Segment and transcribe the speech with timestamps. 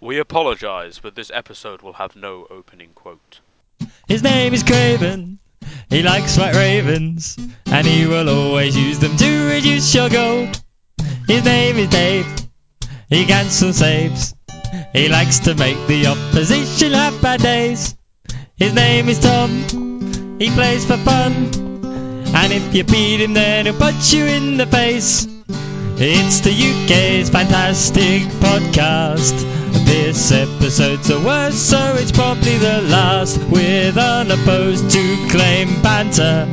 [0.00, 3.40] We apologise, but this episode will have no opening quote.
[4.06, 5.40] His name is Craven.
[5.90, 7.36] He likes white ravens,
[7.66, 10.62] and he will always use them to reduce your gold.
[11.26, 12.26] His name is Dave.
[13.08, 14.36] He cancels saves.
[14.92, 17.96] He likes to make the opposition have bad days.
[18.56, 20.38] His name is Tom.
[20.38, 21.32] He plays for fun.
[22.36, 25.26] And if you beat him, then he'll punch you in the face.
[26.00, 29.57] It's the UK's fantastic podcast.
[29.88, 33.38] This episode's the worst, so it's probably the last.
[33.48, 36.44] With unopposed to claim banter.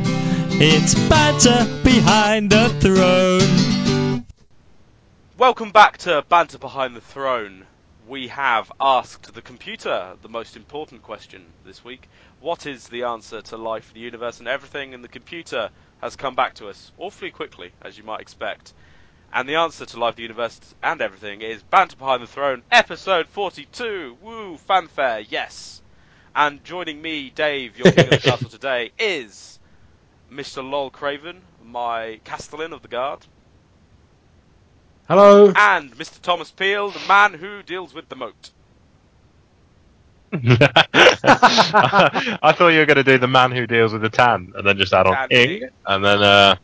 [0.52, 4.24] It's banter behind the throne.
[5.36, 7.66] Welcome back to Banter Behind the Throne.
[8.08, 12.08] We have asked the computer the most important question this week.
[12.40, 14.94] What is the answer to life, the universe, and everything?
[14.94, 15.68] And the computer
[16.00, 18.72] has come back to us awfully quickly, as you might expect.
[19.32, 23.28] And the answer to life, the universe, and everything is Banter Behind the Throne, episode
[23.28, 24.16] 42.
[24.20, 25.82] Woo, fanfare, yes.
[26.34, 29.58] And joining me, Dave, your king of the castle today, is
[30.30, 30.68] Mr.
[30.68, 33.26] Lol Craven, my castellan of the guard,
[35.08, 35.52] Hello.
[35.54, 36.20] and Mr.
[36.20, 38.50] Thomas Peel, the man who deals with the moat.
[40.32, 40.38] I
[42.56, 44.76] thought you were going to do the man who deals with the tan, and then
[44.76, 45.68] just add on Tan ing, ing.
[45.86, 46.56] and then uh,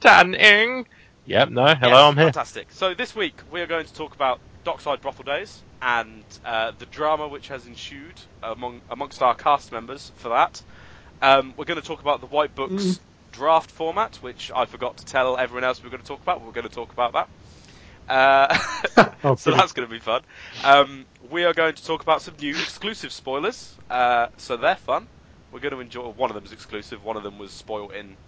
[0.00, 0.86] tan ing.
[1.26, 2.34] Yep, no, hello, Yes, I'm here.
[2.34, 2.72] Fantastic.
[2.72, 6.86] So this week we are going to talk about Dockside Brothel Days and uh, the
[6.86, 10.62] drama which has ensued among amongst our cast members for that.
[11.22, 13.00] Um, we're going to talk about the White Books Mm.
[13.32, 16.42] draft format, which I forgot to tell everyone else we were going to talk about.
[16.42, 17.30] We're going to talk about that.
[18.08, 18.58] Uh,
[19.24, 20.22] Oh, so that's going to be fun.
[20.62, 23.78] Um, we are going to talk about some new exclusive spoilers.
[23.90, 25.08] Uh, so they're fun.
[25.52, 26.08] We're going to enjoy.
[26.10, 27.02] One of them is exclusive.
[27.04, 28.18] One of them was spoiled in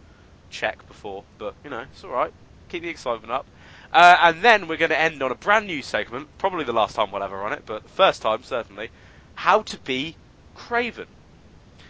[0.51, 2.33] Czech before, but you know it's all right.
[2.69, 3.47] Keep the excitement up.
[3.93, 6.29] Uh, and then we're going to end on a brand new segment.
[6.39, 8.91] Probably the last time we'll ever run it, but first time certainly.
[9.35, 10.17] How to be
[10.55, 11.07] Craven.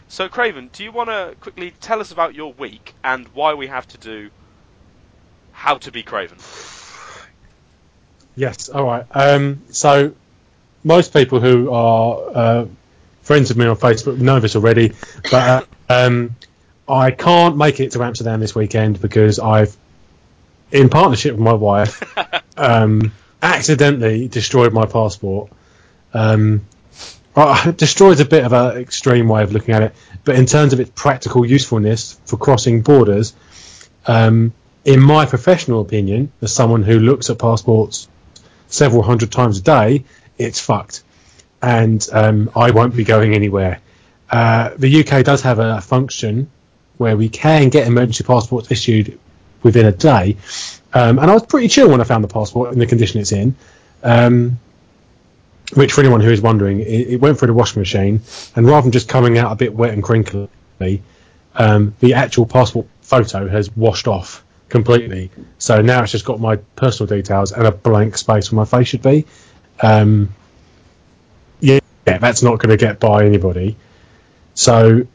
[0.08, 3.66] So Craven, do you want to quickly tell us about your week and why we
[3.66, 4.30] have to do
[5.52, 6.38] How to be Craven?
[8.36, 8.68] Yes.
[8.68, 9.04] All right.
[9.10, 10.14] Um, so
[10.84, 12.66] most people who are uh,
[13.22, 14.92] friends of me on Facebook know this already,
[15.24, 16.36] but uh, um,
[16.88, 19.76] I can't make it to Amsterdam this weekend because I've,
[20.72, 22.02] in partnership with my wife,
[22.56, 23.12] um,
[23.42, 25.50] accidentally destroyed my passport.
[26.12, 26.66] Um,
[27.36, 30.72] I- destroyed a bit of an extreme way of looking at it, but in terms
[30.72, 33.34] of its practical usefulness for crossing borders,
[34.06, 34.52] um,
[34.84, 38.08] in my professional opinion, as someone who looks at passports
[38.68, 40.04] several hundred times a day,
[40.38, 41.02] it's fucked.
[41.60, 43.80] And um, I won't be going anywhere.
[44.30, 46.50] Uh, the UK does have a function
[46.96, 49.18] where we can get emergency passports issued
[49.62, 50.36] within a day.
[50.92, 53.32] Um, and I was pretty chill when I found the passport in the condition it's
[53.32, 53.54] in.
[54.02, 54.58] Um,
[55.74, 58.22] which, for anyone who is wondering, it, it went through the washing machine,
[58.56, 60.48] and rather than just coming out a bit wet and crinkly,
[61.54, 65.30] um, the actual passport photo has washed off completely.
[65.58, 68.88] So now it's just got my personal details and a blank space where my face
[68.88, 69.26] should be.
[69.80, 70.34] Um,
[71.60, 73.76] yeah, yeah, that's not going to get by anybody.
[74.54, 75.06] So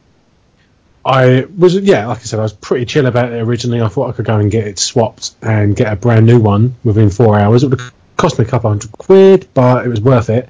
[1.06, 3.82] I was, yeah, like I said, I was pretty chill about it originally.
[3.82, 6.76] I thought I could go and get it swapped and get a brand new one
[6.82, 7.62] within four hours.
[7.62, 10.48] It would have cost me a couple hundred quid, but it was worth it.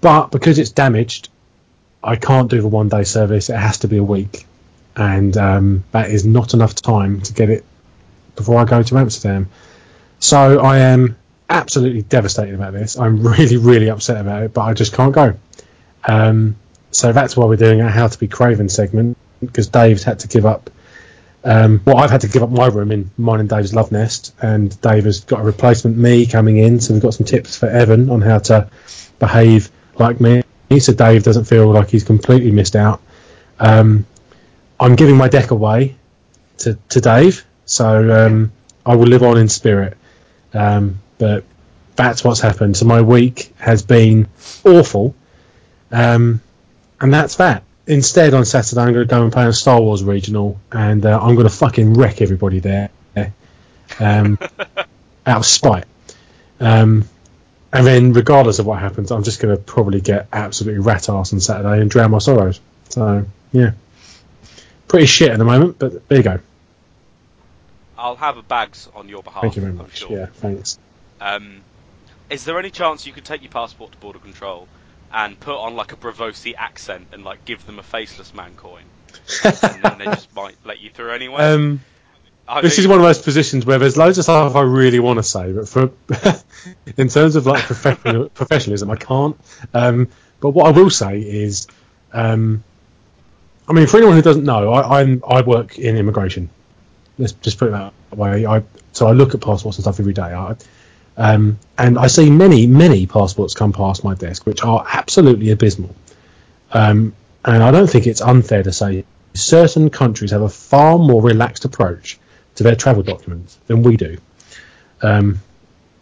[0.00, 1.28] But because it's damaged,
[2.02, 3.50] I can't do the one day service.
[3.50, 4.46] It has to be a week.
[4.96, 7.64] And um, that is not enough time to get it
[8.34, 9.50] before I go to Amsterdam.
[10.20, 11.18] So I am
[11.50, 12.98] absolutely devastated about this.
[12.98, 15.34] I'm really, really upset about it, but I just can't go.
[16.02, 16.56] Um,
[16.92, 20.28] so that's why we're doing a How to Be Craven segment because Dave's had to
[20.28, 20.70] give up.
[21.44, 24.34] Um, well, I've had to give up my room in mine and Dave's love nest,
[24.42, 26.80] and Dave has got a replacement me coming in.
[26.80, 28.68] So we've got some tips for Evan on how to
[29.18, 30.42] behave like me,
[30.78, 33.00] so Dave doesn't feel like he's completely missed out.
[33.58, 34.06] Um,
[34.78, 35.96] I'm giving my deck away
[36.58, 38.52] to, to Dave, so um,
[38.84, 39.96] I will live on in spirit.
[40.52, 41.44] Um, but
[41.94, 42.76] that's what's happened.
[42.76, 44.28] So my week has been
[44.64, 45.14] awful,
[45.90, 46.42] um,
[47.00, 47.62] and that's that.
[47.86, 51.20] Instead, on Saturday, I'm going to go and play a Star Wars regional, and uh,
[51.20, 52.90] I'm going to fucking wreck everybody there,
[54.00, 54.38] um,
[55.26, 55.84] out of spite.
[56.58, 57.08] Um,
[57.72, 61.32] and then, regardless of what happens, I'm just going to probably get absolutely rat ass
[61.32, 62.60] on Saturday and drown my sorrows.
[62.88, 63.72] So, yeah,
[64.88, 66.40] pretty shit at the moment, but there you go.
[67.96, 69.42] I'll have a bags on your behalf.
[69.42, 69.98] Thank you very much.
[69.98, 70.10] sure.
[70.10, 70.78] Yeah, thanks.
[71.20, 71.60] Um,
[72.30, 74.68] is there any chance you could take your passport to border control
[75.12, 78.84] and put on like a Braavosi accent and like give them a faceless man coin,
[79.44, 81.38] and then they just might let you through anyway?
[81.38, 81.80] Um,
[82.62, 85.22] this is one of those positions where there's loads of stuff I really want to
[85.22, 85.90] say, but for
[86.96, 89.36] in terms of like professional, professionalism, I can't.
[89.74, 90.08] Um,
[90.40, 91.66] but what I will say is,
[92.12, 92.62] um,
[93.68, 96.50] I mean, for anyone who doesn't know, I, I'm I work in immigration.
[97.18, 98.46] Let's just put it that way.
[98.46, 98.62] I
[98.92, 100.22] so I look at passports and stuff every day.
[100.22, 100.56] I,
[101.16, 105.94] um, and I see many, many passports come past my desk, which are absolutely abysmal.
[106.72, 107.14] Um,
[107.44, 109.04] and I don't think it's unfair to say
[109.34, 112.18] certain countries have a far more relaxed approach
[112.56, 114.18] to their travel documents than we do.
[115.02, 115.40] Um,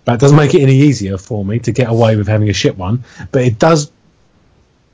[0.05, 2.76] that doesn't make it any easier for me to get away with having a shit
[2.76, 3.90] one, but it does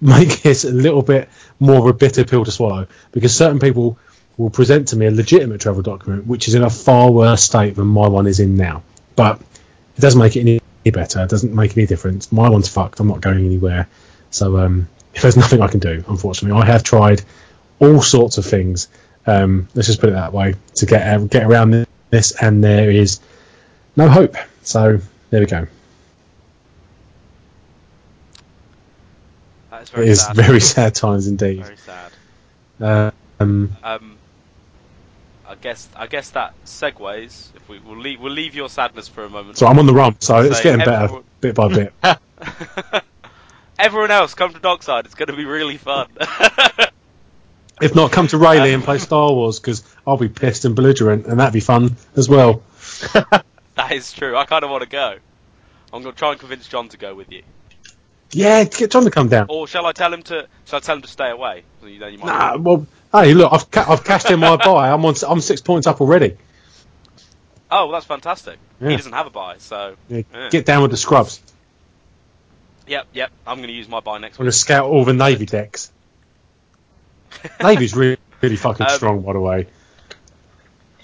[0.01, 1.29] make it a little bit
[1.59, 3.99] more of a bitter pill to swallow because certain people
[4.37, 7.77] will present to me a legitimate travel document which is in a far worse state
[7.77, 8.83] than my one is in now.
[9.17, 9.41] But
[9.97, 10.61] it doesn't make it any
[10.93, 11.23] better.
[11.23, 12.31] It doesn't make any difference.
[12.33, 13.01] My one's fucked.
[13.01, 13.89] I'm not going anywhere.
[14.31, 14.89] So um,
[15.21, 16.61] there's nothing I can do, unfortunately.
[16.61, 17.23] I have tried
[17.81, 18.89] all sorts of things.
[19.27, 22.91] Um, let's just put it that way to get uh, get around this, and there
[22.91, 23.21] is
[23.97, 24.37] no hope.
[24.63, 25.01] So
[25.31, 25.67] there we go.
[29.71, 30.37] that is It very is sad.
[30.37, 31.65] very sad times indeed.
[31.65, 32.13] Very sad.
[32.81, 34.17] Uh, um, Um,
[35.51, 37.49] I guess I guess that segues.
[37.57, 39.59] If we we'll leave we'll leave your sadness for a moment.
[39.59, 41.93] so I'm on the run, so it's So getting better bit by bit.
[43.81, 45.07] Everyone else, come to Dockside.
[45.07, 46.07] It's going to be really fun.
[47.81, 51.27] if not, come to Rayleigh and play Star Wars because I'll be pissed and belligerent,
[51.27, 52.63] and that'd be fun as well.
[53.13, 54.37] that is true.
[54.37, 55.17] I kind of want to go.
[55.93, 57.43] I'm going to try and convince John to go with you.
[58.33, 59.47] Yeah, get John to come down.
[59.49, 60.47] Or shall I tell him to?
[60.67, 61.65] Shall I tell him to stay away?
[61.81, 62.27] So you- Then you might.
[62.27, 64.91] Nah, well, hey, look, I've ca- I've cashed in my buy.
[64.91, 66.37] I'm on I'm six points up already.
[67.71, 68.59] Oh, well, that's fantastic.
[68.81, 68.91] Yeah.
[68.91, 70.49] He doesn't have a buy, so Yeah, Yeah.
[70.51, 71.41] Get down with the scrubs.
[72.87, 73.31] yep, yep.
[73.47, 75.93] I'm going to use my buy next I'm going to scout all the Navy decks.
[77.63, 79.67] Navy's really, really fucking Um, strong, by the way.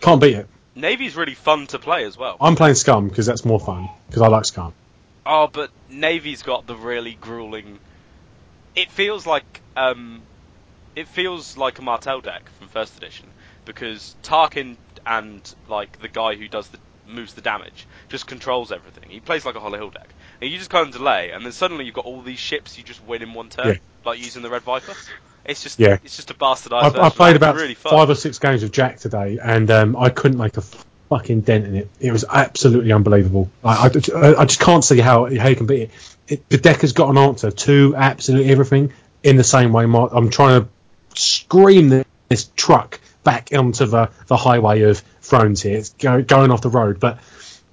[0.00, 0.48] Can't beat it.
[0.74, 2.36] Navy's really fun to play as well.
[2.40, 4.74] I'm playing Scum because that's more fun because I like Scum.
[5.24, 7.78] Oh, but Navy's got the really grueling.
[8.74, 10.20] It feels like um,
[10.96, 13.26] it feels like a Martell deck from first edition
[13.64, 14.76] because Tarkin
[15.06, 16.78] and like the guy who does the
[17.08, 19.08] moves the damage just controls everything.
[19.10, 20.08] He plays like a Hollow Hill deck,
[20.40, 22.82] and you just kind of delay, and then suddenly you've got all these ships you
[22.82, 23.74] just win in one turn, Yeah.
[24.04, 24.94] like using the Red Viper.
[25.44, 25.98] It's just Yeah.
[26.02, 26.96] it's just a bastardized.
[26.98, 30.08] I, I played about really five or six games of Jack today, and um, I
[30.08, 30.62] couldn't make a
[31.08, 31.88] fucking dent in it.
[32.00, 33.48] It was absolutely unbelievable.
[33.62, 35.90] I, I, I just can't see how, how you can beat it.
[36.26, 36.48] it.
[36.48, 38.92] The deck has got an answer to absolutely everything
[39.22, 39.86] in the same way.
[39.86, 40.68] Mar- I'm trying to
[41.18, 45.78] scream this, truck back onto the, the highway of thrones here.
[45.78, 47.18] It's go, going off the road, but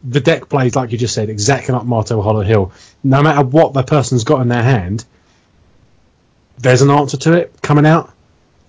[0.03, 2.71] the deck plays like you just said, exactly like Martell Hollow Hill.
[3.03, 5.05] No matter what the person's got in their hand,
[6.57, 8.11] there's an answer to it coming out,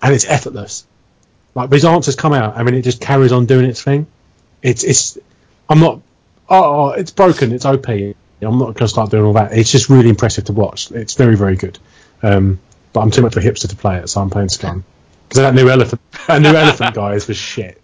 [0.01, 0.85] and it's effortless.
[1.53, 4.07] Like these answers come out, I mean, it just carries on doing its thing.
[4.61, 5.17] It's it's.
[5.69, 6.01] I'm not.
[6.49, 7.51] Oh, it's broken.
[7.51, 7.87] It's OP.
[7.87, 9.53] I'm not going to start doing all that.
[9.53, 10.91] It's just really impressive to watch.
[10.91, 11.79] It's very very good.
[12.21, 12.59] Um,
[12.95, 14.83] but I'm too much of a hipster to play it, so I'm playing Scum.
[15.27, 17.81] Because that new elephant, that new elephant guy is for shit.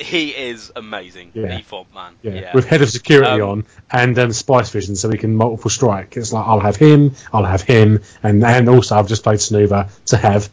[0.00, 1.32] He is amazing.
[1.34, 1.54] Yeah.
[1.56, 2.14] He font man.
[2.22, 2.54] Yeah, Yeah.
[2.54, 6.16] with head of security Um, on and um, spice vision, so we can multiple strike.
[6.16, 9.88] It's like I'll have him, I'll have him, and and also I've just played Snoover
[10.06, 10.50] to have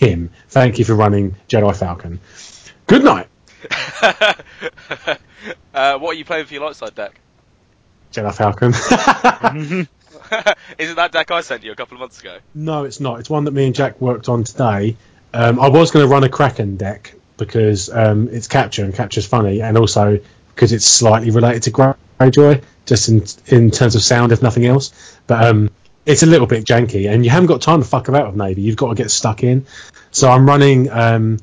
[0.00, 0.30] him.
[0.48, 2.18] Thank you for running Jedi Falcon.
[2.86, 3.28] Good night,
[5.74, 7.20] uh, what are you playing for your light side deck?
[8.12, 9.88] Jedi Falcon.
[10.78, 12.38] Isn't that deck I sent you a couple of months ago?
[12.54, 13.20] no, it's not.
[13.20, 14.96] It's one that me and Jack worked on today.
[15.32, 19.26] Um, I was going to run a Kraken deck because um, it's capture and capture's
[19.26, 20.18] funny, and also
[20.54, 24.92] because it's slightly related to Greyjoy, just in in terms of sound, if nothing else.
[25.26, 25.70] But um,
[26.04, 28.62] it's a little bit janky, and you haven't got time to fuck about with Navy.
[28.62, 29.66] You've got to get stuck in.
[30.10, 31.38] So I'm running um,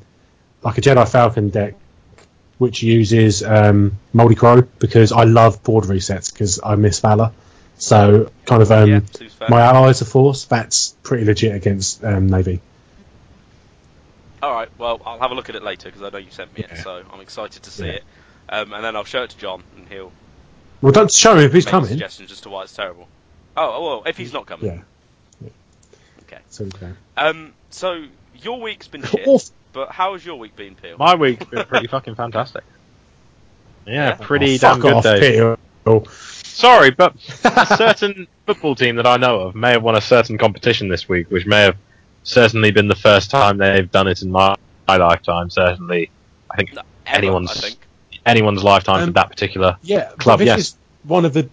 [0.62, 1.74] like a Jedi Falcon deck,
[2.58, 7.32] which uses um, Moldy Crow because I love board resets because I miss Valar.
[7.78, 9.00] So kind of um, yeah,
[9.48, 10.44] my allies of force.
[10.46, 12.60] That's pretty legit against um, Navy.
[14.42, 16.56] All right, well, I'll have a look at it later because I know you sent
[16.56, 17.92] me it, so I'm excited to see Yeah.
[17.92, 18.04] it.
[18.48, 20.12] Um, and then I'll show it to John, and he'll
[20.80, 21.88] Well, don't show him if he's coming.
[21.88, 23.08] suggestions as to why it's terrible.
[23.56, 24.66] Oh, well, if he's not coming.
[25.42, 25.48] Yeah.
[26.24, 26.38] Okay.
[26.50, 26.92] So okay.
[27.16, 28.04] Um, so
[28.42, 29.52] your week's been shit, Awful.
[29.72, 30.96] but how has your week been, Peel?
[30.98, 32.62] My week's been pretty fucking fantastic.
[33.86, 34.14] Yeah, Yeah?
[34.20, 35.20] pretty Oh, damn fuck good off, day.
[35.20, 35.58] Peter.
[36.56, 40.38] Sorry, but a certain football team that I know of may have won a certain
[40.38, 41.76] competition this week, which may have
[42.22, 44.54] certainly been the first time they've done it in my,
[44.88, 45.50] my lifetime.
[45.50, 46.10] Certainly,
[46.50, 47.76] I think Ever, anyone's- I think.
[48.24, 49.76] anyone's lifetime Um, for that particular.
[49.82, 50.58] Yeah, Club, this yes.
[50.60, 51.46] is one of the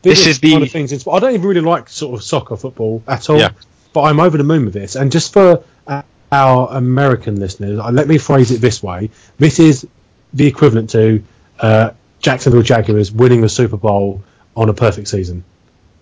[0.00, 0.92] This is the- kind of things.
[0.92, 3.38] In, I don't even really like sort of soccer football at all.
[3.38, 3.50] Yeah.
[3.92, 6.02] But I'm over the moon with this, and just for uh,
[6.32, 9.86] our American listeners, uh, let me phrase it this way: this is
[10.32, 11.22] the equivalent to
[11.60, 11.90] uh,
[12.20, 14.22] Jacksonville Jaguars winning the Super Bowl
[14.58, 15.44] on a perfect season.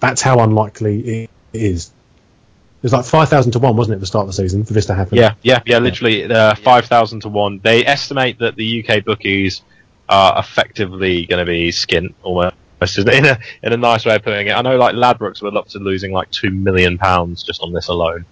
[0.01, 1.87] That's how unlikely it is.
[1.87, 4.65] It was like five thousand to one, wasn't it, at the start of the season
[4.65, 5.17] for this to happen?
[5.17, 5.79] Yeah, yeah, yeah.
[5.79, 7.61] Literally, uh, five thousand to one.
[7.63, 9.63] They estimate that the UK bookies
[10.09, 12.55] are effectively going to be skint almost
[12.99, 14.53] in a in a nice way of putting it.
[14.53, 17.89] I know, like Ladbrokes were up to losing like two million pounds just on this
[17.89, 18.25] alone.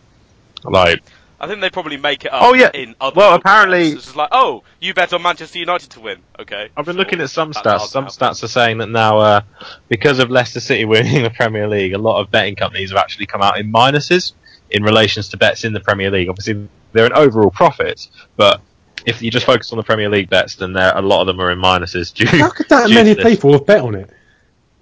[0.65, 1.03] Like,
[1.45, 2.71] I think they probably make it up Oh, yeah.
[2.73, 3.95] in other Well, apparently- bets.
[3.97, 6.19] It's just like, oh, you bet on Manchester United to win.
[6.39, 6.69] Okay.
[6.77, 7.05] I've been sure.
[7.05, 7.89] looking at some That's stats.
[7.89, 8.11] Some now.
[8.11, 9.41] stats are saying that now, uh,
[9.89, 13.27] because of Leicester City winning the Premier League, a lot of betting companies have actually
[13.27, 14.33] come out in minuses
[14.71, 16.29] in relations to bets in the Premier League.
[16.29, 18.61] Obviously, they're an overall profit, but
[19.05, 21.41] if you just focus on the Premier League bets, then there a lot of them
[21.41, 22.27] are in minuses due.
[22.27, 24.09] How could that due many people have bet on it?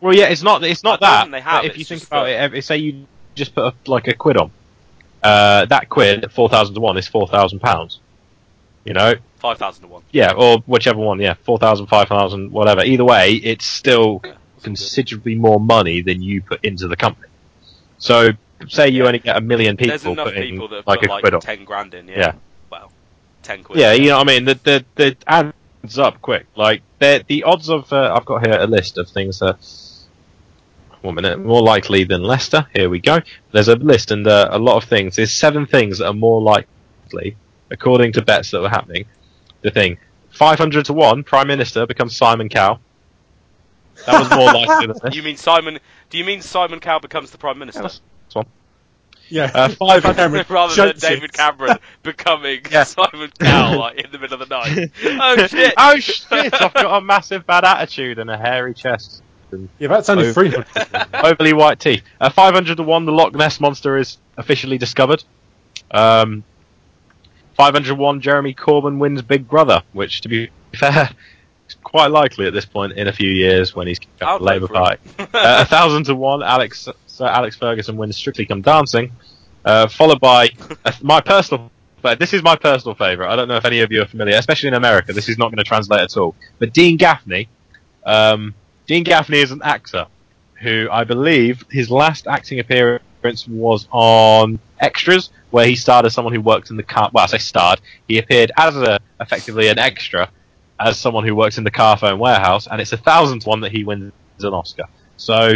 [0.00, 0.62] Well, yeah, it's not.
[0.64, 1.30] It's not I that.
[1.32, 4.08] they have, if you think about that- it, every, say you just put a, like
[4.08, 4.50] a quid on,
[5.22, 8.00] uh, that quid at four thousand to one is four thousand pounds.
[8.84, 10.02] You know, Five thousand to one.
[10.10, 12.82] yeah, or whichever one, yeah, four thousand, five thousand, whatever.
[12.82, 14.62] Either way, it's still Yeah, that's good.
[14.64, 17.28] considerably more money than you put into the company.
[17.98, 18.30] So,
[18.68, 19.06] say you Yeah.
[19.06, 21.34] only get a million There's people enough putting people that like put a like quid
[21.34, 21.40] on.
[21.40, 22.08] ten grand in.
[22.08, 22.18] Yeah.
[22.18, 22.32] Yeah.
[22.70, 22.90] Well,
[23.44, 23.78] ten quid.
[23.78, 24.44] Yeah, you know what I mean.
[24.46, 26.46] The the the adds up quick.
[26.56, 29.58] Like the the odds of uh, I've got here a list of things that.
[31.02, 32.66] One minute, more likely than Leicester.
[32.74, 33.18] Here we go.
[33.50, 35.16] There's a list and uh, a lot of things.
[35.16, 37.36] There's seven things that are more likely,
[37.70, 39.06] according to bets that were happening.
[39.62, 39.98] The thing,
[40.30, 42.80] 500 to one, Prime Minister becomes Simon Cowell.
[44.06, 45.14] That was more likely than this.
[45.14, 45.78] You mean Simon?
[46.10, 47.80] Do you mean Simon Cowell becomes the prime minister?
[47.80, 48.46] Yeah, that's- that's one.
[49.28, 49.50] Yeah.
[49.54, 51.32] Uh, five Cameron Rather than jokes David.
[51.32, 52.84] Cameron becoming Yeah.
[52.84, 54.90] Simon Cowell like, in the middle of the night.
[55.04, 55.74] Oh shit!
[55.76, 56.52] oh shit!
[56.54, 59.22] I've got a massive bad attitude and a hairy chest.
[59.78, 60.32] Yeah, that's only Oh.
[60.32, 60.66] 300.
[61.24, 62.02] overly white teeth.
[62.20, 65.22] Uh, 500 to 1, the Loch Ness Monster is officially discovered.
[65.90, 66.44] Um,
[67.56, 71.10] 501, Jeremy Corbyn wins Big Brother, which, to be fair,
[71.68, 74.44] is quite likely at this point in a few years when he's kicked I'd the
[74.44, 75.00] Labour vote for Party.
[75.18, 75.28] him.
[75.34, 79.12] Uh, 1,000 to 1, Alex, Sir Alex Ferguson wins Strictly Come Dancing,
[79.64, 80.48] uh, followed by
[80.84, 81.70] uh, my personal.
[82.00, 83.32] But this is my personal favourite.
[83.32, 85.12] I don't know if any of you are familiar, especially in America.
[85.12, 86.34] This is not going to translate at all.
[86.58, 87.48] But Dean Gaffney,
[88.04, 88.54] um,
[88.92, 90.04] Dean Gaffney is an actor
[90.60, 96.34] who I believe his last acting appearance was on Extras, where he starred as someone
[96.34, 97.08] who worked in the car.
[97.10, 97.80] Well, I say starred.
[98.06, 100.28] He appeared as a effectively an extra,
[100.78, 103.72] as someone who works in the car phone warehouse, and it's a thousandth one that
[103.72, 104.84] he wins an Oscar.
[105.16, 105.54] So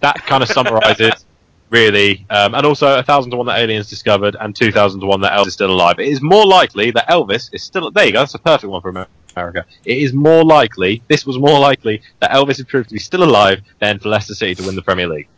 [0.00, 1.24] that kind of summarises.
[1.70, 5.06] Really, um, and also a thousand to one that aliens discovered, and two thousand to
[5.06, 5.98] one that Elvis is still alive.
[5.98, 7.90] It is more likely that Elvis is still.
[7.90, 8.18] There you go.
[8.18, 9.66] That's a perfect one for Amer- America.
[9.84, 11.02] It is more likely.
[11.08, 14.34] This was more likely that Elvis is proved to be still alive than for Leicester
[14.34, 15.28] City to win the Premier League.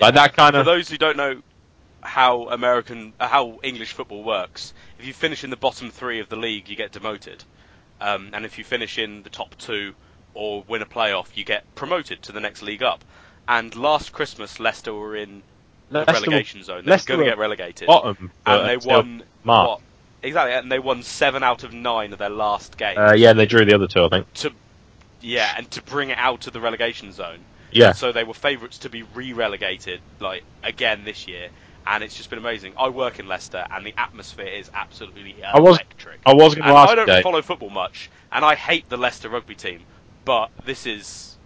[0.00, 0.64] Like that kind of.
[0.64, 1.42] For those who don't know
[2.02, 6.28] how American, uh, how English football works, if you finish in the bottom three of
[6.28, 7.42] the league, you get demoted,
[8.00, 9.94] um, and if you finish in the top two
[10.34, 13.04] or win a playoff, you get promoted to the next league up.
[13.48, 15.42] And last Christmas, Leicester were in
[15.90, 16.84] the Leicester relegation zone.
[16.84, 19.68] They Leicester were going to get relegated, bottom, and they won March.
[19.68, 19.80] what?
[20.22, 22.98] Exactly, and they won seven out of nine of their last games.
[22.98, 24.32] Uh, yeah, they drew the other two, I think.
[24.34, 24.52] To
[25.20, 27.38] yeah, and to bring it out of the relegation zone.
[27.70, 27.92] Yeah.
[27.92, 31.50] So they were favourites to be re-relegated, like again this year,
[31.86, 32.72] and it's just been amazing.
[32.76, 36.20] I work in Leicester, and the atmosphere is absolutely electric.
[36.26, 37.22] I was going to ask I don't Dave.
[37.22, 39.82] follow football much, and I hate the Leicester rugby team,
[40.24, 41.36] but this is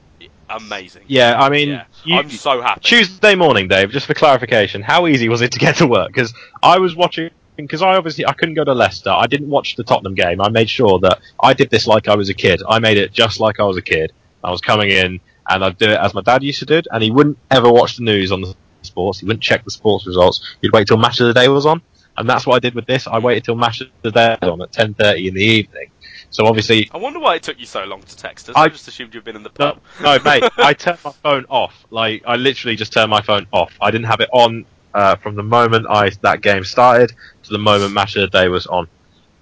[0.48, 1.04] amazing.
[1.08, 1.84] Yeah, I mean, Yeah.
[2.04, 2.80] you, I'm so happy.
[2.82, 3.90] Tuesday morning, Dave.
[3.90, 6.08] Just for clarification, how easy was it to get to work?
[6.08, 7.30] Because I was watching.
[7.56, 9.10] Because I obviously I couldn't go to Leicester.
[9.10, 10.40] I didn't watch the Tottenham game.
[10.40, 12.62] I made sure that I did this like I was a kid.
[12.68, 14.12] I made it just like I was a kid.
[14.42, 17.02] I was coming in and I'd do it as my dad used to do, and
[17.02, 19.18] he wouldn't ever watch the news on the sports.
[19.20, 20.56] He wouldn't check the sports results.
[20.62, 21.82] He'd wait till match of the day was on,
[22.16, 23.06] and that's what I did with this.
[23.06, 25.90] I waited till match of the day was on at ten thirty in the evening.
[26.30, 28.56] So obviously, I wonder why it took you so long to text us.
[28.56, 29.80] I, I- just assumed you'd been in the no, pub.
[30.00, 31.84] no, mate, I turned my phone off.
[31.90, 33.72] Like, I literally just turned my phone off.
[33.80, 37.12] I didn't have it on uh, from the moment I that game started
[37.44, 38.88] to the moment match of the day was on.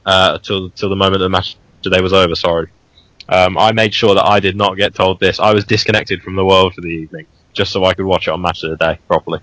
[0.07, 2.35] Uh, till till the moment the match of the day was over.
[2.35, 2.69] Sorry.
[3.29, 5.39] Um, I made sure that I did not get told this.
[5.39, 8.33] I was disconnected from the world for the evening, just so I could watch it
[8.33, 9.41] on match of the day properly.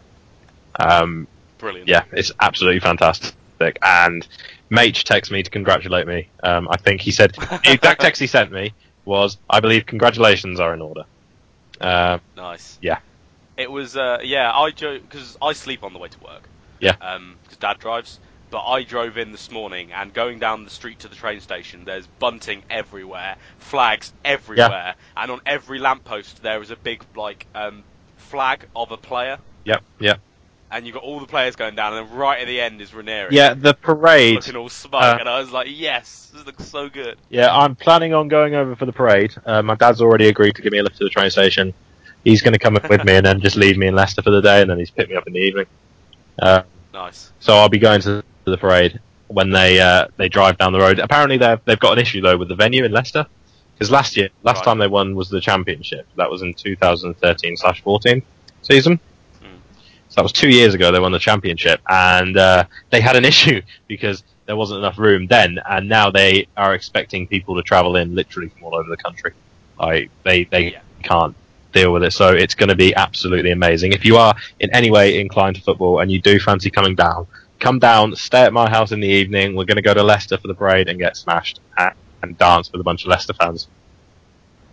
[0.80, 1.88] Um, Brilliant.
[1.88, 3.34] yeah, it's absolutely fantastic.
[3.82, 4.28] And
[4.70, 6.30] Mage texted me to congratulate me.
[6.44, 7.32] Um, I think he said
[7.64, 8.74] the exact text he sent me
[9.06, 11.04] was, "I believe congratulations are in order."
[11.80, 12.78] Uh, Nice.
[12.82, 13.00] Yeah.
[13.58, 16.48] It was, uh, yeah, I drove, because I sleep on the way to work.
[16.80, 16.96] Yeah.
[17.02, 18.20] Um, because dad drives.
[18.50, 21.84] But I drove in this morning, and going down the street to the train station,
[21.84, 27.84] there's bunting everywhere, flags everywhere, and on every lamppost there is a big, like, um,
[28.16, 29.40] flag of a player.
[29.66, 30.22] yep, yep.
[30.72, 32.94] and you've got all the players going down, and then right at the end is
[32.94, 33.36] Ranieri.
[33.36, 34.36] Yeah, the parade.
[34.36, 37.18] looking all smug, uh, and I was like, yes, this looks so good.
[37.30, 39.36] Yeah, I'm planning on going over for the parade.
[39.46, 41.74] Uh, my dad's already agreed to give me a lift to the train station.
[42.28, 44.32] He's going to come up with me and then just leave me in Leicester for
[44.32, 45.66] the day, and then he's pick me up in the evening.
[46.42, 47.32] Uh, Nice.
[47.40, 51.00] so I'll be going to the parade when they uh, they drive down the road.
[51.00, 53.26] Apparently, they've they've got an issue though with the venue in Leicester
[53.76, 54.66] because last year, last Right.
[54.66, 56.06] time they won was the championship.
[56.18, 58.24] That was in 2013/14
[58.62, 59.00] season.
[59.42, 59.60] Mm.
[60.10, 60.92] So that was two years ago.
[60.92, 65.28] They won the championship, and uh, they had an issue because there wasn't enough room
[65.28, 68.98] then, and now they are expecting people to travel in literally from all over the
[68.98, 69.32] country.
[69.80, 70.82] Like they they Yeah.
[71.04, 71.36] can't
[71.78, 72.14] deal with it.
[72.14, 73.94] So it's going to be absolutely amazing.
[73.94, 77.28] If you are in any way inclined to football and you do fancy coming down,
[77.60, 79.56] come down, stay at my house in the evening.
[79.56, 82.72] We're going to go to Leicester for the parade and get smashed and, and dance
[82.72, 83.68] with a bunch of Leicester fans.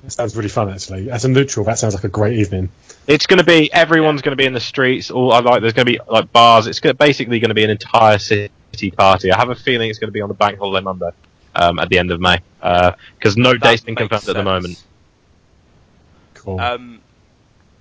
[0.03, 1.11] That sounds really fun, actually.
[1.11, 2.69] As a neutral, that sounds like a great evening.
[3.07, 5.11] It's going to be everyone's going to be in the streets.
[5.11, 6.67] All I like there's going to be like bars.
[6.67, 8.51] It's gonna, basically going to be an entire city
[8.97, 9.33] party.
[9.33, 11.11] I have a feeling it's going to be on the bank holiday Monday
[11.55, 14.45] um, at the end of May because no That date's been makes confirmed at the
[14.45, 14.83] moment.
[16.45, 16.61] Cool.
[16.61, 17.01] Um,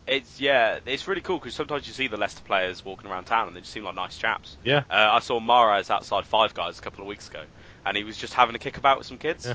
[0.05, 3.47] it's yeah, it's really cool because sometimes you see the Leicester players walking around town
[3.47, 4.57] and they just seem like nice chaps.
[4.63, 4.83] Yeah.
[4.89, 7.43] Uh, I saw Mahrez outside Five Guys a couple of weeks ago,
[7.85, 9.45] and he was just having a kick about with some kids.
[9.45, 9.53] Yeah.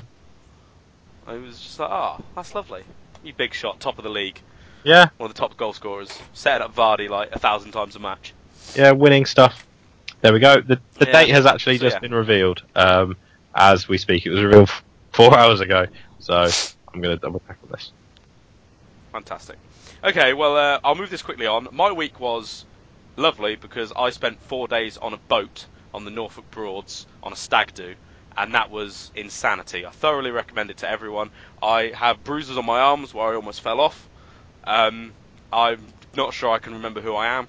[1.27, 2.83] I was just like, oh, that's lovely.
[3.23, 4.39] You big shot, top of the league,
[4.83, 7.99] Yeah, one of the top goal scorers, setting up Vardy like a thousand times a
[7.99, 8.33] match.
[8.75, 9.65] yeah, winning stuff.
[10.21, 10.61] There we go.
[10.61, 11.11] The the Yeah.
[11.11, 11.99] date has actually So, just yeah.
[11.99, 13.15] been revealed um,
[13.53, 14.25] as we speak.
[14.25, 14.69] It was revealed
[15.11, 15.85] four hours ago.
[16.19, 16.33] So
[16.93, 17.91] I'm going to double check on this.
[19.11, 19.57] Fantastic.
[20.03, 21.67] Okay, well, uh, I'll move this quickly on.
[21.71, 22.65] My week was
[23.17, 27.35] lovely because I spent four days on a boat on the Norfolk Broads on a
[27.35, 27.95] stag do,
[28.37, 29.85] and that was insanity.
[29.85, 31.31] I thoroughly recommend it to everyone.
[31.61, 34.07] I have bruises on my arms where I almost fell off.
[34.63, 35.13] Um,
[35.51, 35.81] I'm
[36.15, 37.47] not sure I can remember who I am.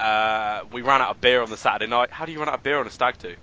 [0.00, 2.10] Uh, we ran out of beer on the Saturday night.
[2.10, 3.34] How do you run out of beer on a stag do?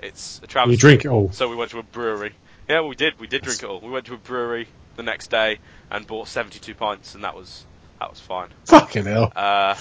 [0.00, 0.72] It's a travesty.
[0.72, 1.32] you drink it all.
[1.32, 2.34] So we went to a brewery.
[2.68, 3.18] Yeah, we did.
[3.18, 3.80] We did drink it all.
[3.80, 5.58] We went to a brewery the next day
[5.90, 7.64] and bought 72 pints, and that was
[8.00, 8.48] that was fine.
[8.66, 9.32] Fucking hell.
[9.34, 9.76] Uh,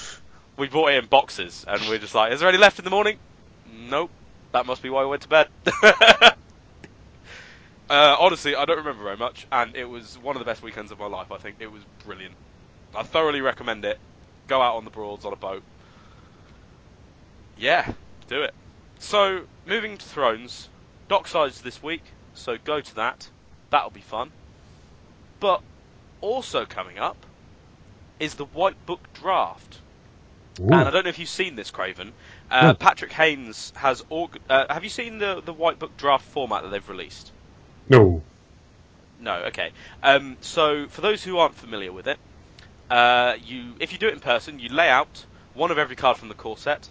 [0.58, 2.92] we bought it in boxes, and we're just like, "Is there any left in the
[2.92, 3.18] morning?"
[3.90, 4.12] Nope.
[4.52, 5.48] That must be why we went to bed.
[5.84, 6.34] uh,
[7.90, 11.00] honestly, I don't remember very much, and it was one of the best weekends of
[11.00, 11.32] my life.
[11.32, 12.36] I think it was brilliant.
[12.96, 13.98] I thoroughly recommend it.
[14.48, 15.64] Go out on the Broads on a boat.
[17.58, 17.92] Yeah,
[18.28, 18.54] do it.
[19.00, 20.70] So, moving to Thrones,
[21.10, 23.28] Docksides this week, so go to that.
[23.72, 24.32] That'll be fun.
[25.44, 25.62] But
[26.22, 27.18] also coming up
[28.18, 29.82] is the White Book Draft.
[30.62, 30.64] Ooh.
[30.64, 32.14] And I don't know if you've seen this, Craven.
[32.50, 32.74] Uh.
[32.76, 34.06] Patrick Haynes has.
[34.10, 37.34] Org- uh, have you seen the the White Book Draft format that they've released?
[37.90, 38.24] No.
[39.20, 39.72] No, okay.
[40.02, 42.20] Um, so for those who aren't familiar with it,
[42.90, 45.26] uh, you if you do it in person, you lay out
[45.56, 46.88] one of every card from the core set,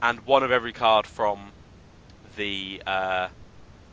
[0.00, 1.52] and one of every card from
[2.36, 3.28] the uh,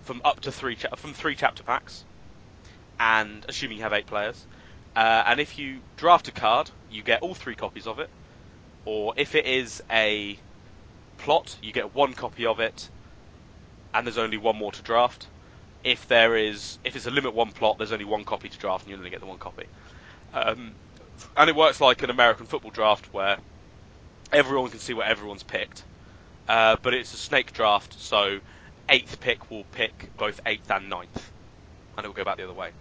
[0.04, 2.06] from up to three cha- from three chapter packs,
[3.00, 4.46] and assuming you have eight players,
[4.96, 8.10] uh, and if you draft a card, you get all three copies of it,
[8.86, 10.38] or if it is a
[11.18, 12.90] plot, you get one copy of it,
[13.94, 15.28] and there's only one more to draft.
[15.84, 18.84] If there is if it's a limit one plot, there's only one copy to draft,
[18.84, 19.66] and you only get the one copy.
[20.34, 20.72] Um,
[21.38, 23.38] and it works like an American football draft where
[24.32, 25.84] everyone can see what everyone's picked,
[26.48, 28.40] uh, but it's a snake draft, so
[28.90, 31.32] eighth pick will pick both eighth and ninth,
[31.98, 32.72] and it will go back the other way.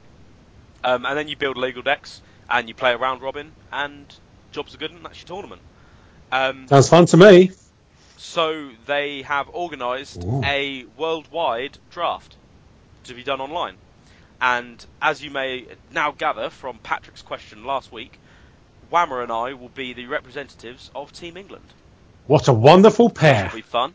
[0.84, 4.04] Um, and then you build legal decks and you play a round robin, and
[4.52, 5.62] jobs are good, and that's your tournament.
[6.30, 7.50] Um, Sounds fun to me.
[8.16, 10.42] so they have organised Ooh.
[10.44, 12.36] a worldwide draft
[13.04, 13.76] to be done online.
[14.40, 18.18] And as you may now gather from Patrick's question last week,
[18.90, 21.64] Whammer and I will be the representatives of Team England.
[22.26, 23.46] What a wonderful pair.
[23.46, 23.94] will be fun.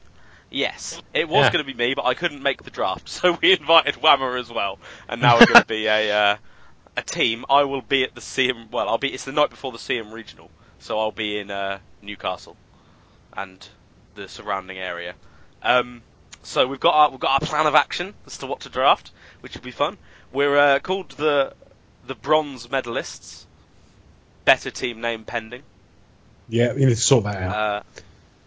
[0.50, 1.52] Yes, it was Yeah.
[1.52, 4.50] going to be me, but I couldn't make the draft, so we invited Whammer as
[4.50, 4.80] well.
[5.10, 6.38] And now we're going to be a uh,
[6.98, 7.46] a team.
[7.50, 8.70] I will be at the CM.
[8.72, 9.14] Well, I'll be.
[9.14, 12.58] It's the night before the CM regional, so I'll be in uh, Newcastle
[13.32, 13.66] and
[14.16, 15.14] the surrounding area.
[15.62, 16.02] Um,
[16.44, 19.12] so we've got our, we've got our plan of action as to what to draft,
[19.42, 19.98] which will be fun.
[20.34, 21.54] We're uh, called the
[22.06, 23.46] the bronze medalists.
[24.44, 25.64] Better team name pending.
[26.50, 27.56] Yeah, you need to sort that out.
[27.56, 27.84] Uh,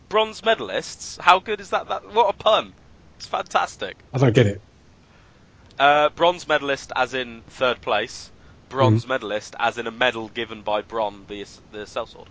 [0.08, 1.20] bronze medalists.
[1.20, 1.88] How good is that?
[1.88, 2.72] That what a pun!
[3.16, 3.96] It's fantastic.
[4.12, 4.60] I don't get it.
[5.78, 8.30] Uh, bronze medalist, as in third place.
[8.70, 12.26] Bronze medalist, as in a medal given by Bron, the the sellsword.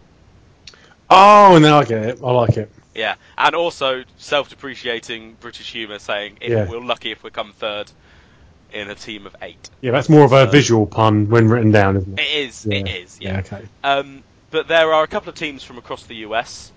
[1.09, 2.19] Oh, now I get it.
[2.23, 2.71] I like it.
[2.95, 6.67] Yeah, and also self-depreciating British humour, saying if Yeah.
[6.67, 7.91] we're lucky if we come third
[8.73, 9.69] in a team of eight.
[9.81, 12.47] Yeah, that's more of a So- visual pun when written down, isn't It it?
[12.49, 12.65] is.
[12.65, 13.17] It is.
[13.19, 13.39] Yeah.
[13.39, 13.67] okay.
[13.83, 16.71] Um, but there are a couple of teams from across the US.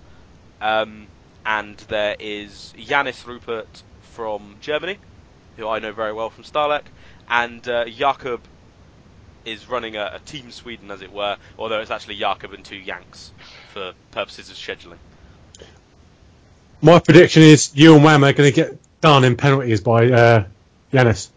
[0.61, 1.07] Um,
[1.45, 3.83] and there is Yanis Rupert
[4.15, 4.97] from Germany,
[5.57, 6.83] who I know very well from Starlek,
[7.29, 8.41] and uh, Jakob
[9.45, 12.77] is running a, a Team Sweden, as it were, although it's actually Jakob and two
[12.77, 13.31] Yanks
[13.73, 14.97] for purposes of scheduling.
[16.81, 20.45] My prediction is you and Wham are going to get done in penalties by uh,
[20.91, 21.29] Yanis.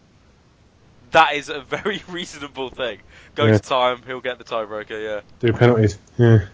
[1.12, 2.98] That is a very reasonable thing.
[3.36, 3.52] Go Yeah.
[3.52, 5.02] to time, he'll get the tiebreaker.
[5.02, 5.98] Yeah, Do penalties.
[6.18, 6.46] Yeah,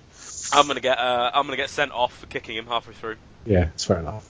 [0.53, 3.17] I'm gonna get uh, I'm gonna get sent off for kicking him halfway through.
[3.47, 4.29] yeah, it's fair enough.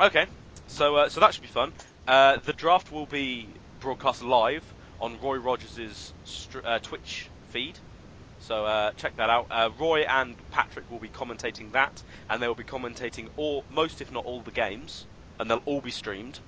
[0.00, 0.06] Yeah.
[0.06, 0.26] Okay,
[0.68, 1.72] so uh, so that should be fun.
[2.06, 3.48] Uh, the draft will be
[3.80, 4.62] broadcast live
[5.00, 7.78] on Roy Rogers' str- uh, Twitch feed.
[8.40, 9.46] So uh, check that out.
[9.50, 14.00] Uh, Roy and Patrick will be commentating that, and they will be commentating all, most
[14.00, 15.06] if not all the games,
[15.38, 16.38] and they'll all be streamed.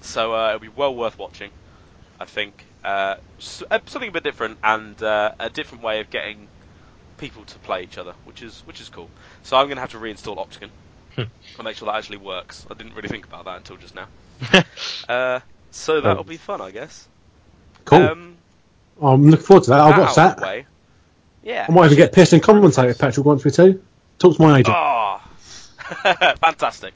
[0.00, 1.50] So uh, it'll be well worth watching.
[2.18, 3.16] I think uh,
[3.70, 6.48] uh, something a bit different and uh, a different way of getting
[7.18, 9.10] people to play each other, which is which is cool.
[9.42, 10.70] So I'm going to have to reinstall Opticon
[11.16, 12.66] and make sure that actually works.
[12.70, 14.08] I didn't really think about that until just now.
[15.08, 15.38] Uh,
[15.70, 17.06] so that'll be fun, I guess.
[17.86, 18.02] Cool.
[18.02, 18.36] Um,
[19.00, 19.80] I'm looking forward to that.
[19.80, 20.40] I'll that watch that.
[20.40, 20.66] way.
[21.42, 21.66] Yeah.
[21.68, 23.80] I might even get pissed and commentate if Patrick wants me to.
[24.18, 24.74] Talk to my agent.
[24.76, 25.26] Ah,
[26.42, 26.94] fantastic.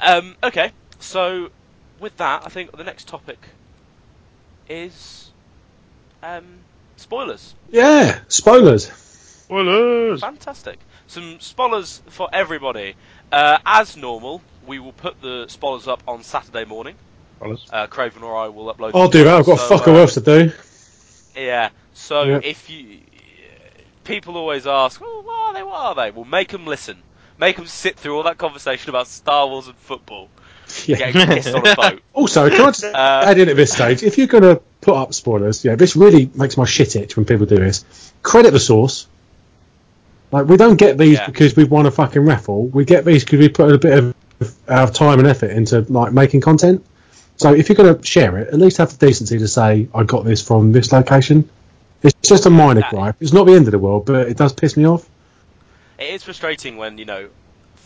[0.00, 1.50] Um, okay, so
[2.00, 3.38] with that, I think the next topic
[4.68, 5.30] is
[6.22, 6.44] um,
[6.96, 7.54] spoilers.
[7.70, 8.90] Yeah, spoilers.
[8.90, 10.20] Spoilers.
[10.20, 10.78] Fantastic.
[11.06, 12.94] Some spoilers for everybody.
[13.32, 16.94] Uh, as normal, we will put the spoilers up on Saturday morning.
[17.36, 17.66] Spoilers.
[17.72, 18.92] Uh, Craven or I will upload.
[18.94, 19.34] I'll do that.
[19.38, 20.52] I've got So, fuck all uh, else to do.
[21.36, 21.70] Yeah.
[21.94, 22.40] So Yeah.
[22.42, 22.98] if you,
[24.04, 25.62] people always ask, "Oh, what are they?
[25.62, 26.96] What are they?" Well, make them listen.
[27.38, 30.28] Make them sit through all that conversation about Star Wars and football,
[30.86, 30.96] Yeah.
[31.10, 32.02] getting pissed on a boat.
[32.12, 34.94] Also, can I just Uh, add in at this stage, if you're going to put
[34.94, 37.84] up spoilers, yeah, this really makes my shit itch when people do this.
[38.22, 39.06] Credit the source.
[40.30, 41.26] Like, we don't get these Yeah.
[41.26, 42.66] because we've won a fucking raffle.
[42.66, 44.14] We get these because we put a bit of
[44.68, 46.84] our time and effort into like making content.
[47.44, 50.04] So if you're going to share it, at least have the decency to say, I
[50.04, 51.50] got this from this location.
[52.02, 53.16] It's just a minor That- gripe.
[53.20, 55.06] It's not the end of the world, but it does piss me off.
[55.98, 57.28] It is frustrating when you know,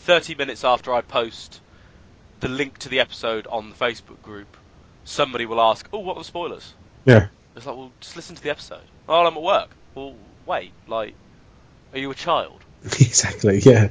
[0.05, 1.59] 30 minutes after I post
[2.39, 4.47] the link to the episode on the Facebook group,
[5.03, 7.27] somebody will ask, "Oh, what were the spoilers?" Yeah.
[7.57, 8.87] It's like, well, just listen to the episode.
[9.09, 9.71] Oh, I'm at work.
[9.93, 11.15] Well, wait, like,
[11.91, 12.61] are you a child?
[12.85, 13.89] exactly, yeah.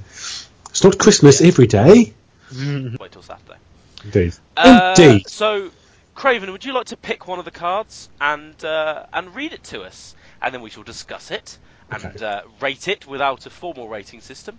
[0.70, 2.14] It's not Christmas every day.
[2.58, 3.58] Wait till Saturday.
[4.04, 4.34] Indeed.
[4.58, 5.28] Uh, Indeed.
[5.28, 5.70] So,
[6.14, 9.62] Craven, would you like to pick one of the cards and uh, and read it
[9.64, 11.58] to us, and then we shall discuss it
[11.90, 12.24] and Okay.
[12.24, 14.58] uh, rate it without a formal rating system.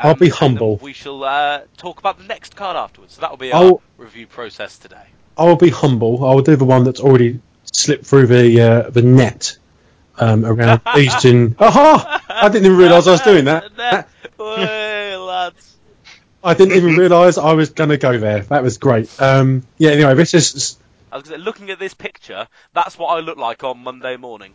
[0.00, 0.76] I'll Um, be humble.
[0.82, 3.14] We shall uh, talk about the next card afterwards.
[3.14, 5.06] So that will be I'll- our review process today.
[5.36, 6.24] I will be humble.
[6.24, 7.40] I will do the one that's already
[7.72, 9.56] slipped through the uh, the net
[10.18, 11.56] um, around Eastern.
[11.58, 12.22] Aha!
[12.28, 14.08] I didn't even realise I was doing that.
[16.44, 18.40] I didn't even realise I was going to go there.
[18.40, 19.10] That was great.
[19.20, 19.90] Um, yeah.
[19.90, 20.78] Anyway, this is
[21.10, 24.52] I was say, looking at this picture, that's what I look like on Monday morning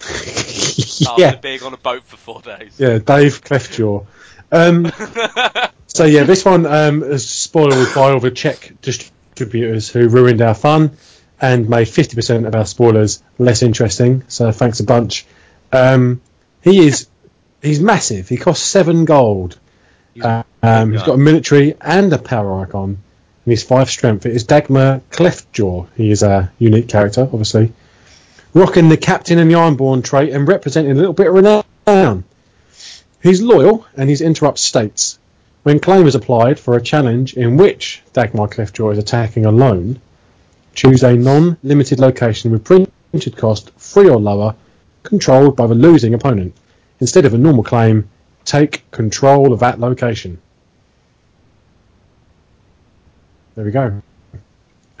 [0.02, 2.74] after yeah, being on a boat for four days.
[2.78, 2.98] yeah.
[2.98, 4.06] Dave Cleftjaw.
[4.52, 4.92] Um,
[5.86, 10.54] so yeah, this one um, is spoiled by all the Czech distributors who ruined our
[10.54, 10.96] fun
[11.40, 14.24] and made fifty percent of our spoilers less interesting.
[14.28, 15.26] So thanks a bunch.
[15.72, 16.20] Um,
[16.62, 17.08] he is
[17.62, 18.28] he's massive.
[18.28, 19.58] He costs seven gold.
[20.20, 24.26] Uh, um, he's got a military and a power icon, and he's five strength.
[24.26, 25.88] It is Dagmar Cleftjaw.
[25.96, 27.72] He is a unique character, obviously,
[28.54, 32.24] rocking the captain and the Ironborn trait and representing a little bit of renown.
[33.22, 35.18] He's loyal, and he's interrupt states
[35.68, 40.00] when claim is applied for a challenge in which Dagmar Cleftjaw is attacking alone,
[40.74, 44.54] choose a non-limited location with printed cost three or lower,
[45.02, 46.56] controlled by the losing opponent.
[47.00, 48.08] Instead of a normal claim,
[48.44, 50.38] take control of that location.
[53.58, 54.02] There we go.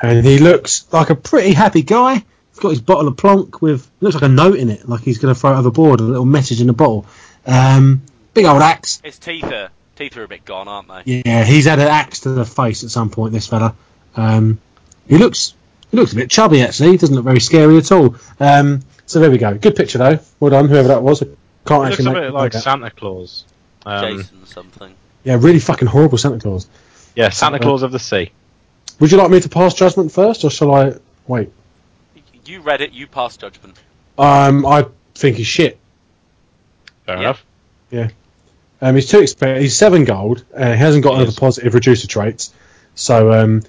[0.02, 2.14] And he looks like a pretty happy guy.
[2.14, 5.18] He's got his bottle of plonk with looks like a note in it, like he's
[5.18, 7.06] going to throw it overboard, a little message in the bottle.
[7.46, 8.02] Um,
[8.34, 9.00] big old axe.
[9.04, 11.22] His teeth are teeth are a bit gone, aren't they?
[11.24, 13.32] Yeah, he's had an axe to the face at some point.
[13.32, 13.76] This fella.
[14.16, 14.58] Um,
[15.06, 15.54] he looks
[15.92, 16.90] he looks a bit chubby actually.
[16.90, 18.16] He doesn't look very scary at all.
[18.40, 19.56] Um, so there we go.
[19.56, 20.18] Good picture though.
[20.40, 21.22] Well done, whoever that was.
[21.22, 22.52] I can't It looks actually a make bit it like.
[22.54, 23.44] Santa Claus.
[23.86, 24.92] Um, Jason something.
[25.22, 26.66] Yeah, really fucking horrible Santa Claus.
[27.14, 28.32] yeah, Santa Claus of the Sea.
[29.00, 30.94] Would you like me to pass judgment first, or shall I
[31.26, 31.50] wait?
[32.44, 32.92] You read it.
[32.92, 33.76] You passed judgment.
[34.16, 35.78] Um, I think he's shit.
[37.06, 37.20] Fair Yeah.
[37.20, 37.44] enough.
[38.80, 39.60] Um, he's too expensive.
[39.62, 40.44] He's seven gold.
[40.54, 42.52] Uh, he hasn't got He any of the positive reducer traits,
[42.94, 43.62] so um,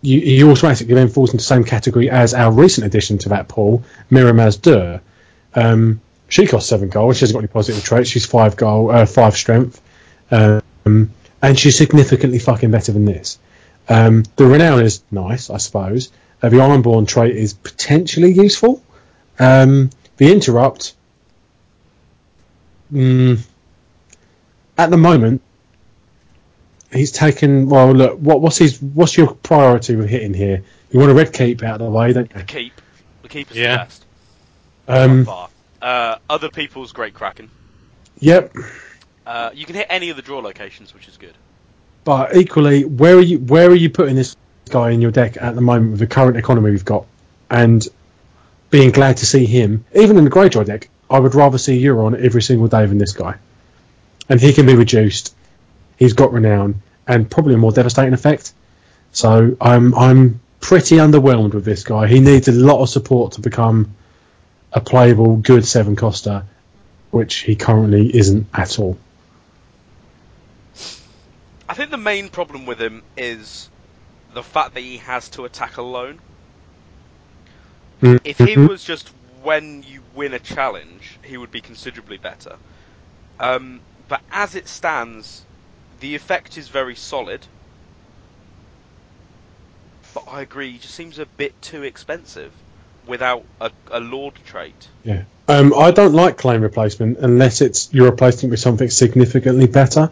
[0.00, 3.48] you, he automatically then falls into the same category as our recent addition to that
[3.48, 5.00] pool, Mirri Maz Duur.
[5.54, 7.16] Um, She costs seven gold.
[7.16, 8.08] She hasn't got any positive traits.
[8.10, 9.80] She's five gold, uh, five strength,
[10.30, 11.10] um,
[11.42, 13.38] and she's significantly fucking better than this.
[13.88, 16.10] Um, the renown is nice, I suppose.
[16.42, 18.82] Uh, the Ironborn trait is potentially useful.
[19.38, 20.94] Um, the interrupt,
[22.92, 23.40] mm,
[24.78, 25.42] at the moment,
[26.92, 27.68] he's taken.
[27.68, 28.80] Well, look, what, what's his?
[28.80, 30.62] What's your priority with hitting here?
[30.90, 32.38] You want a red keep out of the way, don't you?
[32.38, 32.72] The keep.
[33.22, 33.72] The keep is Yeah.
[33.72, 34.04] the best.
[34.88, 35.48] Um, far.
[35.80, 37.50] Uh, other people's Great Kraken.
[38.18, 38.54] yep.
[39.26, 41.34] Uh, you can hit any of the draw locations, which is good.
[42.04, 43.38] But equally, where are you?
[43.38, 44.36] Where are you putting this
[44.70, 47.06] guy in your deck at the moment with the current economy we've got?
[47.48, 47.86] And
[48.70, 52.18] being glad to see him, even in the Greyjoy deck, I would rather see Euron
[52.18, 53.36] every single day than this guy.
[54.28, 55.34] And he can be reduced.
[55.96, 58.52] He's got renown and probably a more devastating effect.
[59.12, 62.06] So I'm I'm pretty underwhelmed with this guy.
[62.06, 63.94] He needs a lot of support to become
[64.72, 66.44] a playable, good seven coster,
[67.10, 68.96] which he currently isn't at all.
[71.72, 73.70] I think the main problem with him is
[74.34, 76.18] the fact that he has to attack alone.
[78.02, 78.68] If he Mhm.
[78.68, 79.08] was just
[79.42, 82.56] when you win a challenge, he would be considerably better.
[83.40, 85.40] Um, but as it stands,
[86.00, 87.40] the effect is very solid.
[90.12, 92.52] But I agree, he just seems a bit too expensive
[93.06, 94.88] without a, a Lord trait.
[95.04, 95.22] Yeah.
[95.48, 100.10] Um, I don't like claim replacement unless it's you're replacing it with something significantly better.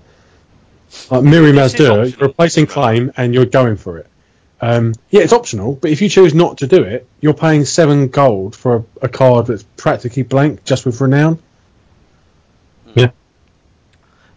[1.11, 4.07] Like Mirri This is Maz Duur, you're replacing claim and you're going for it.
[4.61, 8.09] Um, yeah, it's optional, but if you choose not to do it, you're paying seven
[8.09, 11.39] gold for a, a card that's practically blank just with renown.
[12.95, 13.11] Yeah.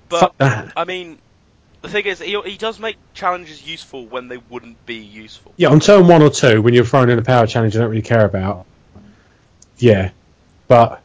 [0.10, 0.74] But Fuck that.
[0.78, 1.18] I mean,
[1.82, 5.54] the thing is, he, he does make challenges useful when they wouldn't be useful.
[5.58, 7.90] Yeah, on turn one or two, when you're throwing in a power challenge you don't
[7.90, 8.66] really care about.
[9.78, 10.12] Yeah,
[10.70, 11.02] but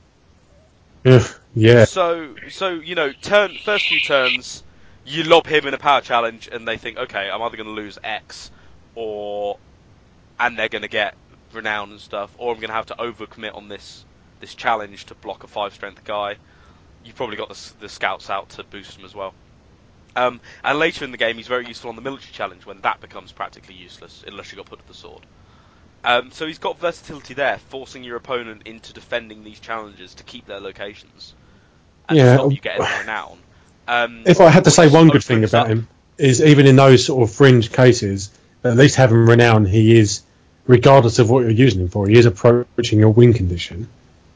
[1.04, 4.62] ugh, yeah, So, so you know, turn first few turns,
[5.08, 7.72] you lob him in a power challenge, and they think, okay, I'm either going to
[7.74, 8.50] lose X,
[8.94, 9.60] or
[10.40, 11.16] and they're going to get
[11.52, 14.06] renown and stuff, or I'm going to have to overcommit on this
[14.40, 16.38] this challenge to block a five strength guy.
[17.02, 19.36] You've probably got the, the scouts out to boost him as well.
[20.16, 23.00] Um, and later in the game, he's very useful on the military challenge when that
[23.00, 25.26] becomes practically useless unless you got put to the sword.
[26.04, 30.46] Um, so he's got versatility there, forcing your opponent into defending these challenges to keep
[30.46, 31.34] their locations
[32.08, 33.44] and Yeah, stop you um, getting renown.
[33.88, 36.76] Um, If I had to say one good thing about up- him is even in
[36.76, 38.30] those sort of fringe cases,
[38.62, 40.22] at least having renown, he is,
[40.66, 43.88] regardless of what you're using him for, he is approaching your win condition.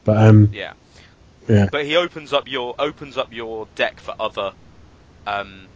[0.03, 0.73] But um, Yeah.
[1.47, 1.67] Yeah.
[1.71, 4.53] But he opens up your opens up your deck for other
[5.27, 5.67] um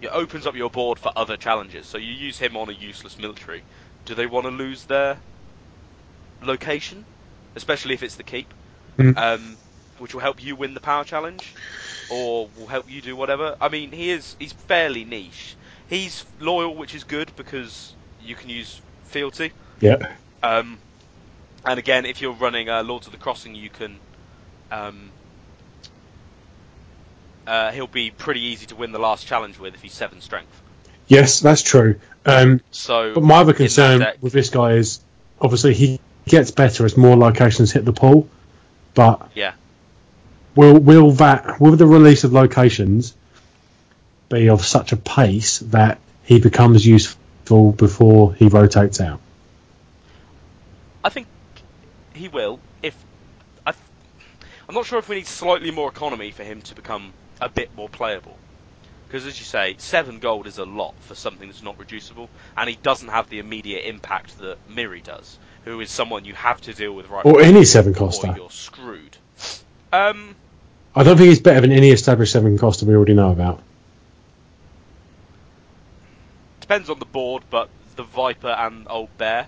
[0.00, 1.86] it opens up your board for other challenges.
[1.86, 3.62] So you use him on a useless military.
[4.06, 5.18] Do they want to lose their
[6.42, 7.04] location?
[7.54, 8.52] Especially if it's the keep.
[8.98, 9.16] Mm.
[9.16, 9.56] Um
[9.98, 11.54] which will help you win the power challenge
[12.10, 13.56] or will help you do whatever.
[13.60, 15.56] I mean, he is he's fairly niche.
[15.88, 19.52] He's loyal, which is good because you can use fealty.
[19.80, 19.96] yeah,
[20.42, 20.78] Um,
[21.64, 23.96] and again, if you're running uh, Lords of the Crossing, you can.
[24.70, 25.10] Um,
[27.46, 30.62] uh, he'll be pretty easy to win the last challenge with if he's seven strength.
[31.06, 32.00] yes, that's true.
[32.24, 35.00] Um, So, but my other concern deck- with this guy is
[35.40, 38.26] obviously he gets better as more locations hit the pool,
[38.94, 39.52] but yeah,
[40.56, 43.14] will will that will the release of locations
[44.28, 49.20] be of such a pace that he becomes useful before he rotates out?
[51.02, 51.26] I think
[52.14, 52.60] he will.
[52.82, 52.96] If
[53.66, 53.74] I,
[54.68, 57.74] I'm not sure if we need slightly more economy for him to become a bit
[57.76, 58.36] more playable.
[59.06, 62.68] Because as you say, seven gold is a lot for something that's not reducible, and
[62.68, 66.72] he doesn't have the immediate impact that Mirri does, who is someone you have to
[66.74, 68.34] deal with right Or any seven coster.
[68.36, 69.16] you're screwed.
[69.92, 70.34] Um,
[70.96, 73.60] I don't think he's better than any established seven coster we already know about.
[76.60, 79.46] depends on the board, but the Viper and Old Bear,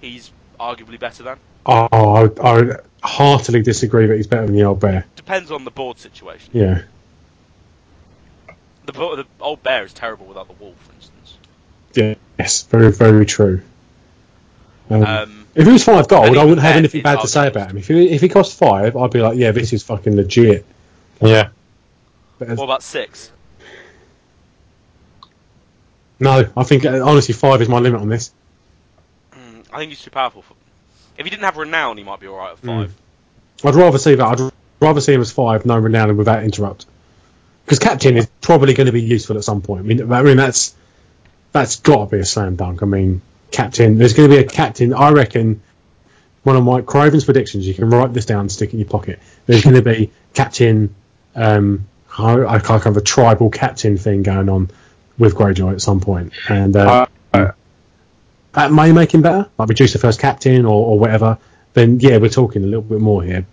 [0.00, 1.38] he's arguably better than.
[1.64, 5.06] Oh, I, I heartily disagree that he's better than the old bear.
[5.16, 6.50] Depends on the board situation.
[6.52, 6.82] Yeah.
[8.86, 12.18] The, the Old Bear is terrible without the Wall, for instance.
[12.38, 13.62] Yes, very, very true.
[14.90, 17.70] Um, Um, if he was five gold, I wouldn't have anything bad to say about
[17.70, 17.78] him.
[17.78, 20.64] If he, if he cost five, I'd be like, yeah, this is fucking legit.
[21.20, 21.48] Yeah.
[22.38, 23.30] But as- what about six?
[26.20, 28.32] no, I think uh, honestly five is my limit on this.
[29.32, 30.42] Mm, I think he's too powerful.
[30.42, 30.54] For...
[31.18, 32.94] If he didn't have Renown, he might be alright at five.
[33.64, 34.24] I'd rather see that.
[34.24, 36.86] I'd rather see him as five, no renown, and without interrupt.
[37.64, 39.80] Because captain is probably going to be useful at some point.
[39.80, 40.74] I mean, I mean that's
[41.52, 42.82] that's got to be a slam dunk.
[42.82, 43.98] I mean, captain.
[43.98, 44.92] There's going to be a captain.
[44.92, 45.62] I reckon
[46.42, 47.66] one of my Craven's predictions.
[47.66, 49.20] You can write this down, and stick it in your pocket.
[49.46, 50.94] There's going to be Captain.
[51.36, 51.86] Um,
[52.18, 54.70] I, I kind of have a tribal captain thing going on
[55.18, 57.52] with Greyjoy at some point, and uh, Uh,
[58.52, 59.48] that may make him better.
[59.58, 61.38] Like reduce the first captain or, or whatever.
[61.74, 63.44] Then yeah, we're talking a little bit more here.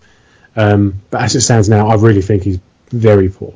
[0.55, 3.53] Um, but as it stands now, I really think he's very poor.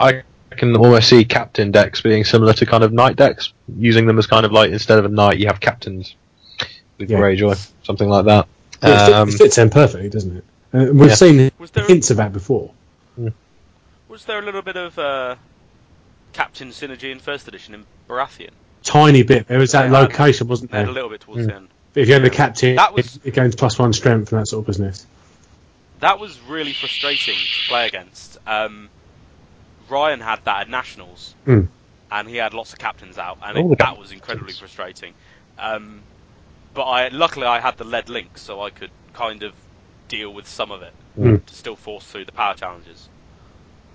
[0.00, 4.18] I can almost see captain decks being similar to kind of knight decks, using them
[4.18, 6.14] as kind of like instead of a knight, you have captains
[6.98, 7.18] with Yeah.
[7.18, 8.46] Greyjoy, something like that.
[8.74, 10.44] It, fit- Um, it fits in perfectly, doesn't it?
[10.72, 11.14] Uh, we've Yeah.
[11.14, 12.70] seen Was there hints of that before.
[14.08, 15.36] Was there a little bit of uh,
[16.32, 18.50] Captain synergy in first edition in Baratheon?
[18.82, 19.46] Tiny bit.
[19.48, 20.86] There was that had- location, wasn't there?
[20.86, 21.46] a little bit towards Mm.
[21.48, 21.68] the end.
[21.94, 24.46] But if you had the captain, That was- it, gains plus one strength and that
[24.46, 25.06] sort of business.
[26.00, 28.38] That was really frustrating to play against.
[28.46, 28.88] Um,
[29.88, 31.68] Ryan had that at Nationals, Mm.
[32.12, 35.14] and he had lots of captains out, and it, that was incredibly frustrating.
[35.58, 36.02] Um,
[36.74, 39.52] but I luckily I had the lead link, so I could kind of
[40.08, 41.42] deal with some of it Mm.
[41.46, 43.10] to still force through the power challenges.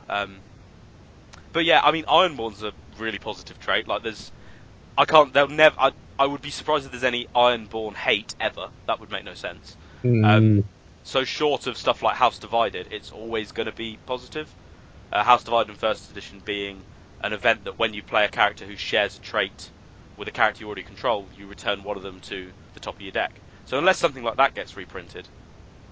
[0.09, 0.43] Um,
[1.53, 3.87] but yeah, I mean, Ironborn's a really positive trait.
[3.87, 4.31] Like, there's,
[4.97, 5.75] I can't, they'll never.
[5.79, 8.69] I, I would be surprised if there's any Ironborn hate ever.
[8.87, 9.77] That would make no sense.
[10.03, 10.65] mm, Um,
[11.03, 14.55] So short of stuff like House Divided, it's always going to be positive.
[15.11, 16.85] Uh, House Divided in First Edition being
[17.21, 19.71] an event that when you play a character who shares a trait
[20.17, 23.01] with a character you already control, you return one of them to the top of
[23.01, 23.41] your deck.
[23.65, 25.29] So unless something like that gets reprinted,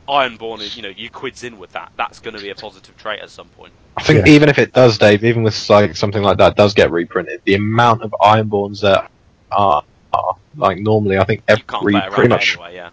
[0.07, 1.91] Ironborn is, you know, you quids in with that.
[1.97, 3.71] That's going to be a positive trait at some point.
[3.97, 4.33] I think Yeah.
[4.33, 7.55] even if it does, Dave, even with like something like that does get reprinted, the
[7.55, 9.09] amount of Ironborns that
[9.51, 9.83] are,
[10.13, 12.57] are like normally, I think You can't every pretty much.
[12.57, 12.89] anyway, yeah.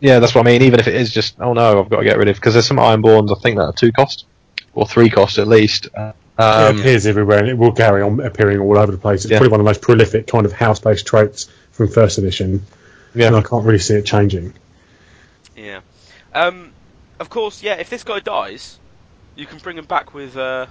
[0.00, 0.62] Yeah, that's what I mean.
[0.62, 2.66] Even if it is just, oh no, I've got to get rid of because there's
[2.66, 4.26] some Ironborns I think that are two cost
[4.74, 5.88] or three cost at least.
[5.96, 9.24] Uh, it Um, appears everywhere and it will carry on appearing all over the place.
[9.24, 9.38] It's Yeah.
[9.38, 12.64] probably one of the most prolific kind of house-based traits from first edition,
[13.14, 13.26] yeah.
[13.26, 14.54] and I can't really see it changing.
[15.58, 15.80] Yeah.
[16.34, 16.72] Um,
[17.18, 18.78] of course, yeah, if this guy dies,
[19.36, 20.66] you can bring him back with uh,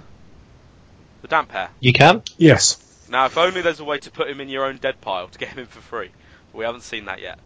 [1.22, 1.68] the Damphair.
[1.80, 2.22] You can.
[2.38, 2.84] Yes.
[3.10, 5.38] Now, if only there's a way to put him in your own dead pile to
[5.38, 6.10] get him in for free.
[6.52, 7.38] We haven't seen that yet.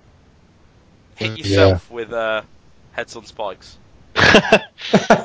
[1.16, 2.42] Hit Mm, yourself with uh,
[2.92, 3.76] heads on spikes.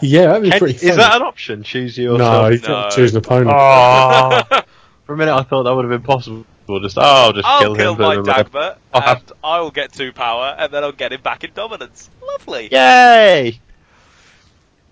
[0.01, 0.75] yeah, that'd be Can- pretty.
[0.88, 1.63] is that an option?
[1.63, 2.17] Choose your.
[2.17, 2.47] no?
[2.49, 2.67] You No.
[2.67, 3.51] can't choose an opponent.
[3.53, 4.41] Oh,
[5.06, 6.45] for a minute I thought that would have been possible.
[6.82, 8.01] Just oh, I'll just I'll kill kill, him.
[8.01, 10.91] him in my- Dagmer, I'll have- and I will get two power, and then I'll
[10.91, 12.10] get him back in dominance.
[12.21, 12.69] Lovely.
[12.71, 13.60] Yay!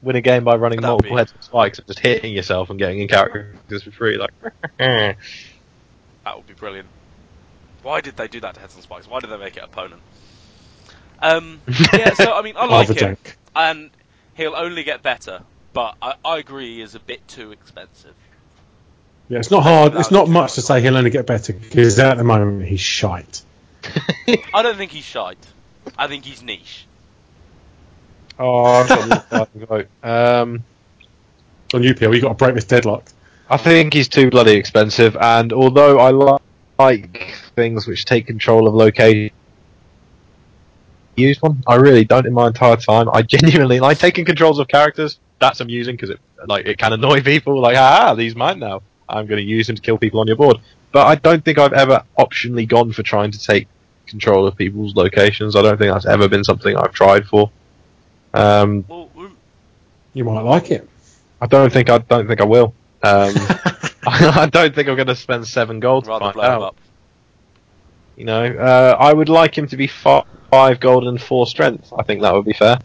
[0.01, 2.69] Win a game by running That'd multiple be- heads and spikes and just hitting yourself
[2.69, 4.17] and getting in characters for free.
[4.17, 4.31] Like,
[4.79, 5.17] That
[6.35, 6.87] would be brilliant.
[7.83, 9.07] Why did they do that to heads on spikes?
[9.07, 10.01] Why did they make it opponent?
[11.21, 11.61] Um,
[11.93, 13.17] yeah, so I mean, I like him,
[13.55, 13.89] and
[14.35, 15.41] he'll only get better.
[15.73, 18.13] But I, I agree, he is a bit too expensive.
[19.27, 19.95] Yeah, it's not hard.
[19.95, 23.41] It's not much to say he'll only get better because at the moment he's shite.
[24.53, 25.37] I don't think he's shite.
[25.97, 26.85] I think he's niche.
[28.39, 29.87] oh, I've got a little vote.
[30.03, 30.63] Um,
[31.73, 33.11] On you, Peel, you got to break this deadlock.
[33.49, 36.37] I think he's too bloody expensive, and although I li-
[36.79, 39.31] like things which take control of location,
[41.15, 41.63] use one.
[41.67, 43.09] I really don't in my entire time.
[43.11, 45.19] I genuinely like taking controls of characters.
[45.39, 47.59] That's amusing because it like it can annoy people.
[47.59, 48.81] Like, ah, these mine now.
[49.09, 50.57] I'm going to use him to kill people on your board.
[50.91, 53.67] But I don't think I've ever optionally gone for trying to take
[54.07, 55.55] control of people's locations.
[55.55, 57.49] I don't think that's ever been something I've tried for.
[58.33, 58.85] Um,
[60.13, 60.87] You might like it.
[61.41, 62.73] I don't think I don't think I will.
[63.03, 63.33] Um,
[64.07, 66.61] I don't think I'm going to spend seven gold to rather find blow him out.
[66.61, 66.75] up.
[68.15, 71.91] You know, uh, I would like him to be fi- five gold and four strength.
[71.97, 72.79] I think that would be fair.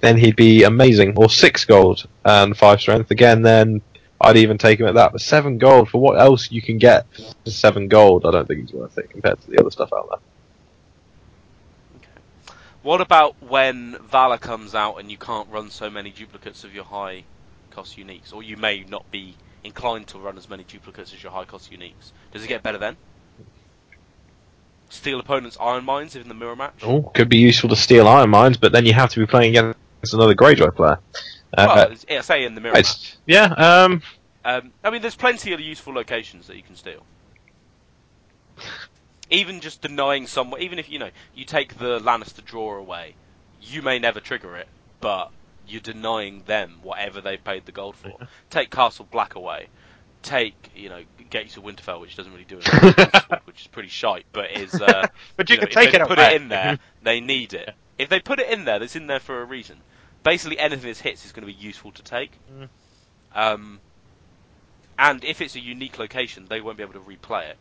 [0.00, 1.14] Then he'd be amazing.
[1.16, 3.10] Or six gold and five strength.
[3.10, 3.80] Again, then
[4.24, 5.12] I'd even take him at that.
[5.12, 7.06] But seven gold for what else you can get
[7.44, 8.24] for seven gold?
[8.26, 10.18] I don't think he's worth it compared to the other stuff out there.
[12.82, 16.84] What about when Valar comes out and you can't run so many duplicates of your
[16.84, 17.24] high
[17.70, 21.32] cost uniques, or you may not be inclined to run as many duplicates as your
[21.32, 22.12] high cost uniques?
[22.32, 22.96] Does it get better then?
[24.90, 26.74] Steal opponents' iron mines in the mirror match.
[26.82, 29.56] Oh, could be useful to steal iron mines, but then you have to be playing
[29.56, 30.98] against another Greyjoy player.
[31.56, 33.16] Uh, well, it's, yeah, say in the mirror match.
[33.26, 34.02] yeah, um,
[34.44, 37.04] Um, I mean, there's plenty of useful locations that you can steal.
[39.30, 43.16] Even just denying someone, even if you know you take the Lannister draw away,
[43.60, 44.68] you may never trigger it,
[45.00, 45.30] but
[45.66, 48.18] you're denying them whatever they've paid the gold for.
[48.50, 49.68] Take Castle Black away.
[50.22, 53.06] Take you know Gates of Winterfell, which doesn't really do anything,
[53.44, 54.74] which is pretty shite, but is.
[54.80, 56.34] Uh, but you, you know, can if take they it put away.
[56.34, 57.70] it in there, they need it.
[57.98, 59.78] If they put it in there, that's in there for a reason.
[60.24, 62.40] Basically, anything that hits is going to be useful to take.
[62.52, 62.70] Mm.
[63.34, 63.80] Um,
[64.98, 67.58] and if it's a unique location, they won't be able to replay it.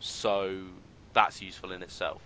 [0.00, 0.62] So
[1.14, 2.22] that's useful in itself.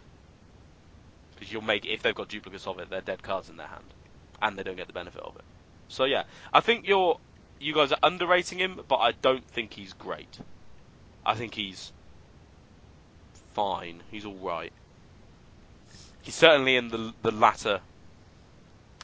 [1.34, 3.94] because you'll make if they've got duplicates of it, they're dead cards in their hand,
[4.42, 5.44] and they don't get the benefit of it.
[5.88, 7.18] So yeah, I think you're
[7.60, 10.40] you guys are underrating him, but I don't think he's great.
[11.24, 11.92] I think he's
[13.54, 14.02] fine.
[14.10, 14.72] He's all right.
[16.22, 17.82] He's certainly in the the latter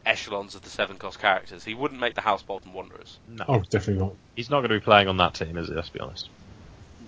[0.06, 1.64] echelons of the seven cost characters.
[1.64, 3.18] He wouldn't make the House Bolton Wanderers.
[3.28, 4.14] No, Oh, definitely not.
[4.36, 5.74] he's not going to be playing on that team, is he?
[5.74, 6.28] Let's be honest.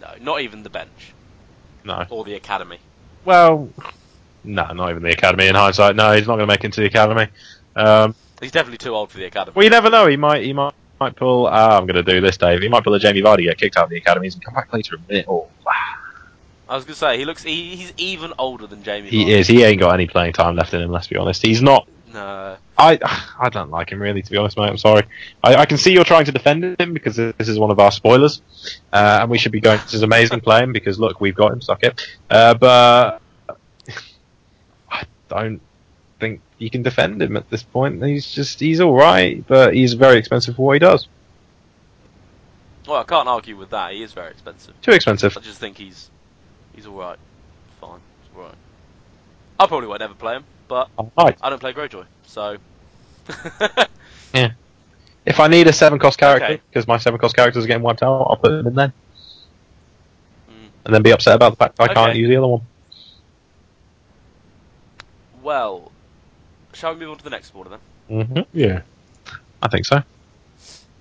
[0.00, 1.12] No, not even the bench
[1.84, 2.04] No.
[2.10, 2.78] or the academy.
[3.24, 3.68] Well,
[4.44, 5.46] no, not even the academy.
[5.46, 7.28] In hindsight, no, he's not going to make it into the academy.
[7.76, 9.54] Um, He's definitely too old for the academy.
[9.56, 10.06] well, you never know.
[10.06, 11.46] He might, he might, might pull.
[11.48, 12.60] Ah, I'm going to do this, Dave.
[12.62, 14.72] He might pull a Jamie Vardy, get kicked out of the academies, and come back
[14.72, 15.26] later a bit.
[15.28, 15.48] Oh,
[16.68, 19.08] I was gonna say he looks he, he's even older than Jamie.
[19.08, 19.28] he Vardy.
[19.30, 19.46] is.
[19.48, 20.90] He ain't got any playing time left in him.
[20.92, 21.40] Let's be honest.
[21.44, 21.88] He's not.
[22.12, 22.98] No, I
[23.38, 24.68] I don't like him really, to be honest, mate.
[24.68, 25.04] I'm sorry.
[25.42, 27.92] I, I can see you're trying to defend him because this is one of our
[27.92, 28.42] spoilers,
[28.92, 29.78] uh, and we should be going.
[29.80, 31.60] This is amazing playing because look, we've got him.
[31.60, 32.00] Suck it.
[32.30, 33.20] Uh, but
[34.90, 35.60] I don't
[36.18, 38.02] think you can defend him at this point.
[38.04, 41.08] He's just he's all right, but he's very expensive for what he does.
[42.86, 43.92] well I can't argue with that.
[43.92, 44.80] He is very expensive.
[44.82, 45.36] Too expensive.
[45.36, 46.10] I just think he's
[46.74, 47.18] he's all right.
[47.80, 48.54] Fine, he's all right.
[49.58, 51.36] I probably won't ever play him, but All right.
[51.42, 52.56] I don't play Greyjoy, so
[54.34, 54.52] yeah.
[55.26, 56.62] If I need a seven cost character Okay.
[56.70, 58.92] because my seven cost characters are getting wiped out, I'll put them in there.
[60.50, 60.68] Mm.
[60.86, 62.62] and then be upset about the fact that I can't use the other one.
[65.42, 65.90] well,
[66.72, 67.70] shall we move on to the next border
[68.08, 68.24] then?
[68.26, 68.82] hmm Yeah.
[69.62, 70.02] I think so.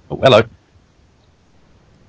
[0.10, 0.42] Oh, hello.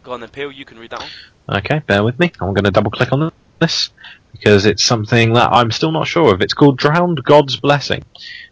[0.03, 0.51] Go on then, Peel.
[0.53, 1.59] You can read that one.
[1.59, 2.30] Okay, bear with me.
[2.40, 3.90] I'm going to double click on this
[4.32, 6.42] because it's something that I'm still not sure of.
[6.42, 8.04] It's called Drowned God's Blessing.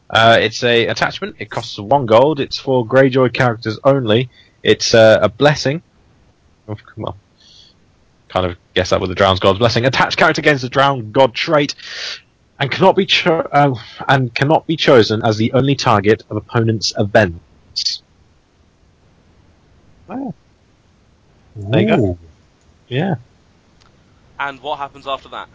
[0.08, 1.36] Uh, it's a attachment.
[1.38, 2.40] It costs one gold.
[2.40, 4.30] It's for Greyjoy characters only.
[4.62, 5.82] It's uh, a blessing.
[6.68, 7.16] Oh, well,
[8.28, 9.84] kind of guess that with the Drowned God's Blessing.
[9.84, 11.74] Attached character gains the Drowned God trait
[12.58, 13.74] and cannot be cho- uh,
[14.08, 18.02] and cannot be chosen as the only target of opponent's events.
[20.08, 20.34] Oh,
[21.56, 22.18] There you go.
[22.88, 23.16] Yeah.
[24.38, 25.48] And what happens after that?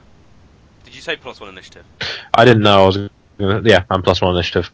[0.83, 1.85] Did you say plus one initiative?
[2.33, 2.97] I didn't know I was
[3.37, 4.71] gonna, yeah, I'm plus one initiative.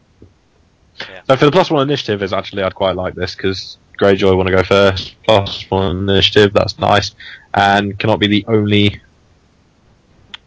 [1.00, 1.22] Yeah.
[1.28, 4.48] So for the plus one initiative is actually I'd quite like this because Greyjoy want
[4.48, 5.16] to go first.
[5.24, 7.14] Plus one initiative, that's nice,
[7.54, 9.00] and cannot be the only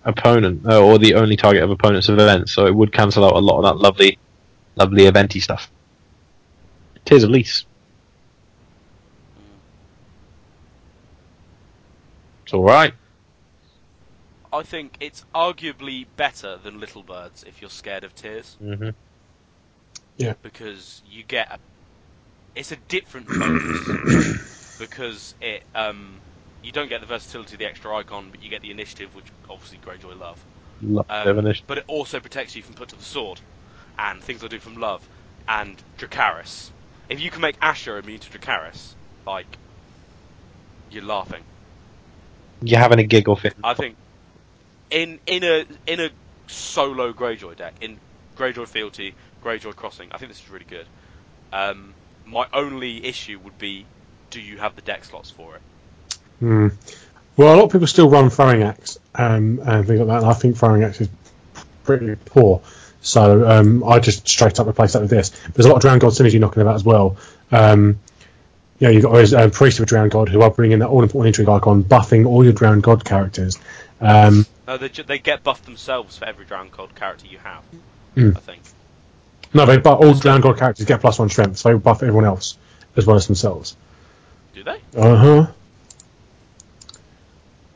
[0.03, 2.53] opponent uh, or the only target of opponent's of events.
[2.53, 4.17] So it would cancel out a lot of that lovely,
[4.75, 5.69] lovely eventy stuff.
[7.05, 7.65] Tears of Lys.
[12.43, 12.93] It's all right.
[14.53, 18.89] I think it's arguably better than Little Birds if you're scared of tears Mm-hmm.
[20.17, 20.33] Yeah.
[20.43, 21.59] Because you get a,
[22.55, 23.97] it's a different bonus
[24.77, 26.21] because it um
[26.61, 29.31] you don't get the versatility of the extra icon but you get the initiative which
[29.49, 30.45] obviously Greyjoy love
[30.81, 31.65] Love Um, initiative.
[31.67, 33.41] but it also protects you from put to the sword
[33.97, 35.07] and things I do from love
[35.47, 36.71] and Dracarys
[37.09, 38.95] if you can make Asha immune to Dracarys
[39.25, 39.59] like
[40.89, 41.45] you're laughing
[42.63, 43.55] You're having a giggle fit.
[43.63, 43.97] I think
[44.91, 46.09] in in a in a
[46.47, 47.97] solo Greyjoy deck, in
[48.37, 50.85] Greyjoy Fealty, Greyjoy Crossing, I think this is really good.
[51.51, 51.93] Um,
[52.25, 53.85] my only issue would be,
[54.29, 55.61] do you have the deck slots for it?
[56.39, 56.67] Hmm.
[57.37, 60.17] Well, a lot of people still run throwing axe um, and things like that.
[60.17, 61.09] And I think throwing axe is
[61.83, 62.61] pretty poor.
[63.01, 65.29] So um, I just straight up replace that with this.
[65.53, 67.17] There's a lot of Drowned God synergy knocking about as well.
[67.51, 67.99] Um,
[68.79, 71.03] you know, you've got uh, Priest of a Drowned God who are bringing that all
[71.03, 73.57] important intrigue icon, buffing all your Drowned God characters.
[73.99, 77.61] Um, No, they ju- they get buffed themselves for every Drowned God character you have.
[78.15, 78.37] Mm.
[78.37, 78.61] I think.
[79.53, 82.23] no, they but all Drowned God characters get plus one strength, so they buff everyone
[82.23, 82.57] else
[82.95, 83.75] as well as themselves.
[84.53, 84.79] Do they?
[84.95, 85.47] Uh huh.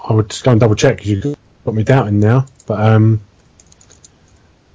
[0.07, 1.35] I would just go and double check because you
[1.65, 2.45] got me doubting now.
[2.65, 3.19] But um,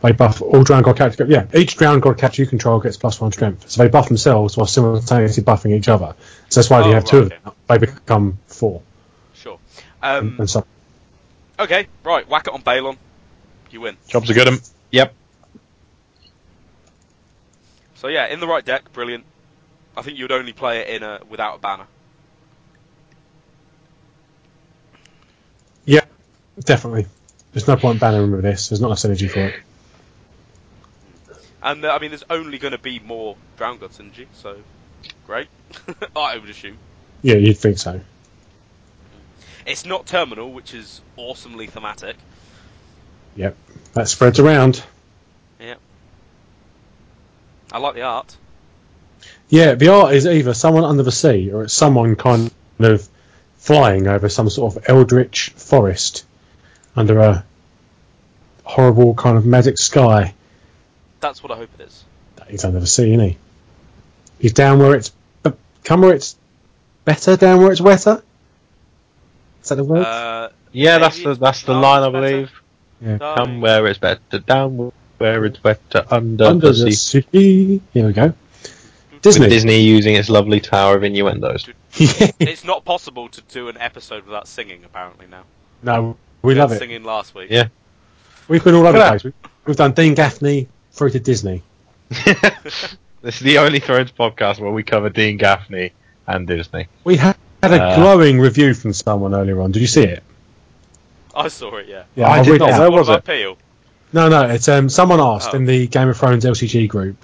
[0.02, 1.26] they buff all drowned god characters.
[1.30, 3.70] Yeah, each drowned god character you control gets plus one strength.
[3.70, 6.14] So they buff themselves while simultaneously buffing each other.
[6.50, 8.82] So that's why if you Oh, have two of them, they become four.
[9.32, 9.58] Sure.
[10.02, 10.66] Um, and so
[11.60, 12.28] okay, right.
[12.28, 12.96] Whack it on Balon.
[13.70, 13.96] You win.
[14.08, 14.48] Jobs are good.
[14.48, 14.60] 'em.
[14.90, 15.14] Yep.
[17.94, 19.24] So yeah, in the right deck, brilliant.
[19.96, 21.86] I think you would only play it in a without a banner.
[25.84, 26.04] yeah,
[26.60, 27.06] definitely.
[27.52, 28.68] There's no point banning with this.
[28.68, 29.54] There's not enough synergy for it.
[31.62, 34.56] And uh, I mean, there's only going to be more Drowned God synergy, so
[35.26, 35.48] great.
[36.16, 36.78] I would assume.
[37.22, 38.00] Yeah, you'd think so.
[39.70, 42.16] It's not Terminal, which is awesomely thematic.
[43.36, 43.56] Yep,
[43.92, 44.82] that spreads around.
[45.60, 45.78] Yep.
[47.70, 48.36] I like the art.
[49.48, 52.50] Yeah, the art is either someone under the sea or it's someone kind
[52.80, 53.08] of
[53.58, 56.24] flying over some sort of eldritch forest
[56.96, 57.44] under a
[58.64, 60.34] horrible kind of magic sky
[61.20, 62.04] That's what I hope it is.
[62.36, 63.36] that he's under the sea, isn't he?
[64.40, 65.12] He's down where it's
[65.84, 66.34] come where it's
[67.04, 68.22] better, down where it's wetter.
[69.62, 70.04] Is that the word?
[70.04, 72.50] Uh, Yeah, that's the that's the line I believe.
[73.00, 73.18] yeah.
[73.18, 77.20] Come where it's better, down where it's wetter, under, Under the the sea.
[77.32, 77.80] sea.
[77.92, 78.32] Here we go.
[79.12, 79.48] With Disney.
[79.48, 81.68] Disney using its lovely tower of innuendos.
[81.94, 84.84] it's not possible to do an episode without singing.
[84.84, 85.42] Apparently now.
[85.82, 86.78] No, we love it.
[86.78, 87.48] Singing last week.
[87.50, 87.68] Yeah.
[88.48, 89.24] We've been all over the place.
[89.24, 89.32] We-
[89.66, 91.62] We've done Dean Gaffney through to Disney.
[92.08, 95.92] this is the only Thrones podcast where we cover Dean Gaffney
[96.26, 96.88] and Disney.
[97.04, 99.72] We had, had a Uh, glowing review from someone earlier on.
[99.72, 100.22] Did you see it?
[101.34, 101.86] I saw it.
[101.88, 102.02] Yeah.
[102.14, 102.70] Yeah, I I'll did read not.
[102.70, 102.78] it.
[102.78, 103.24] Where What was about it?
[103.26, 103.56] Peel?
[104.12, 105.56] No, no, it's um, someone asked Oh.
[105.56, 107.16] in the Game of Thrones LCG group,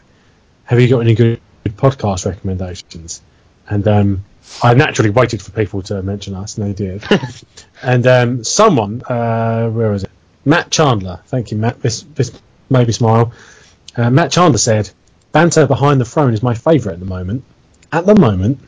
[0.64, 3.20] "Have you got any good podcast recommendations?"
[3.68, 4.24] And um,
[4.62, 7.03] I naturally waited for people to mention us, and they did.
[7.82, 10.11] and um, someone, uh, where was it?
[10.45, 11.20] Matt Chandler.
[11.26, 11.82] Thank you, Matt.
[11.82, 12.30] This this
[12.70, 13.32] made me smile.
[13.97, 14.89] Uh, Matt Chandler said,
[15.32, 17.43] "Banter behind the throne is my favourite at the moment.
[17.91, 18.61] At the moment,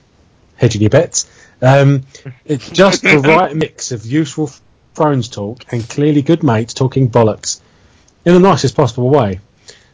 [0.57, 1.27] hedging your bets.
[1.61, 2.03] Um,
[2.45, 4.51] it's just the right mix of useful
[4.95, 7.61] Thrones talk and clearly good mates talking bollocks."
[8.29, 9.41] in the nicest possible way.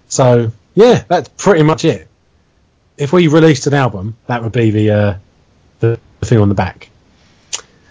[0.09, 2.09] So yeah, that's pretty much it.
[2.97, 5.15] If we released an album, that would be the uh,
[5.81, 6.91] the thing on the back.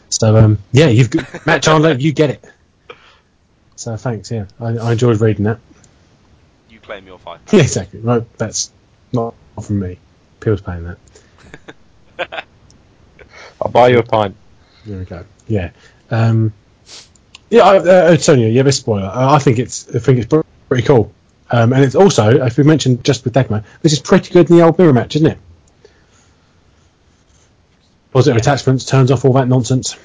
[0.09, 2.45] So um, yeah, you've got, Matt Chandler, you get it.
[3.76, 4.32] So thanks.
[4.32, 5.59] Yeah, I, I enjoyed reading that.
[6.69, 7.39] You claim your five.
[7.51, 8.01] Yeah, exactly.
[8.01, 8.71] No, that's
[9.11, 9.97] not from me.
[10.39, 10.95] Peel's paying
[12.17, 12.45] that.
[13.64, 14.36] I'll buy you a pint.
[14.86, 15.26] There we go.
[15.47, 15.72] Yeah.
[16.11, 16.53] Um,
[17.49, 18.49] yeah, I, uh, Sonia.
[18.49, 19.05] Yeah, this spoiler.
[19.07, 19.88] I I think it's.
[19.95, 21.14] I think it's pretty cool.
[21.49, 24.57] Um, and it's also, as we mentioned just with Dagmer, this is pretty good in
[24.57, 25.38] the old mirror match, isn't it?
[28.11, 29.95] Positive attachments turns off all that nonsense.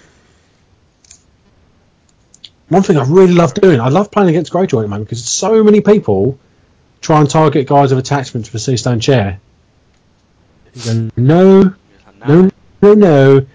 [2.69, 5.25] One thing I really love doing, I love playing against Greyjoy at the moment because
[5.25, 6.39] so many people
[7.01, 9.41] try and target guys of attachments for Seastone Chair.
[10.75, 11.75] You go, no,
[12.27, 12.51] no,
[12.83, 13.47] no, no.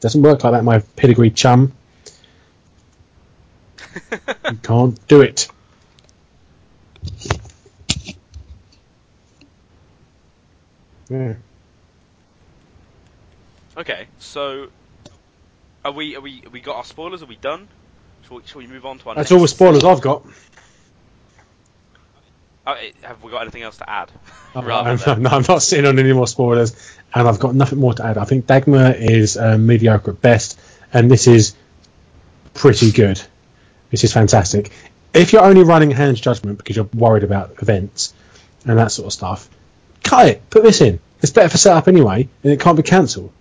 [0.00, 1.72] Doesn't work like that, my pedigree chum.
[4.12, 5.48] you can't do it.
[11.08, 11.34] Yeah.
[13.76, 14.68] Okay, so
[15.84, 16.16] are we?
[16.16, 16.42] Are we?
[16.44, 17.22] Are we got our spoilers?
[17.22, 17.68] Are we done?
[18.26, 19.14] Shall we, shall we move on to our?
[19.14, 20.24] That's all the spoilers I've got.
[22.68, 24.10] Oh, have we got anything else to add?
[24.56, 26.74] Oh, I'm, I'm, than- no, I'm not sitting on any more spoilers,
[27.16, 28.18] and I've got nothing more to add.
[28.18, 30.60] I think Dagmer is um, mediocre at best,
[30.92, 31.54] and this is
[32.52, 33.18] pretty good.
[33.90, 34.70] This is fantastic.
[35.14, 38.12] If you're only running Hand's Judgment because you're worried about events
[38.66, 39.48] and that sort of stuff,
[40.04, 40.50] cut it.
[40.50, 41.00] Put this in.
[41.22, 43.32] It's better for setup anyway, and it can't be cancelled.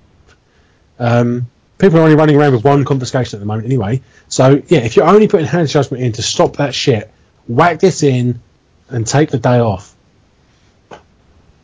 [0.97, 1.47] Um,
[1.77, 4.01] people are only running around with one confiscation at the moment anyway.
[4.29, 7.11] So yeah, if you're only putting Hand's Judgment in to stop that shit,
[7.45, 8.39] whack this in
[8.87, 9.93] and take the day off.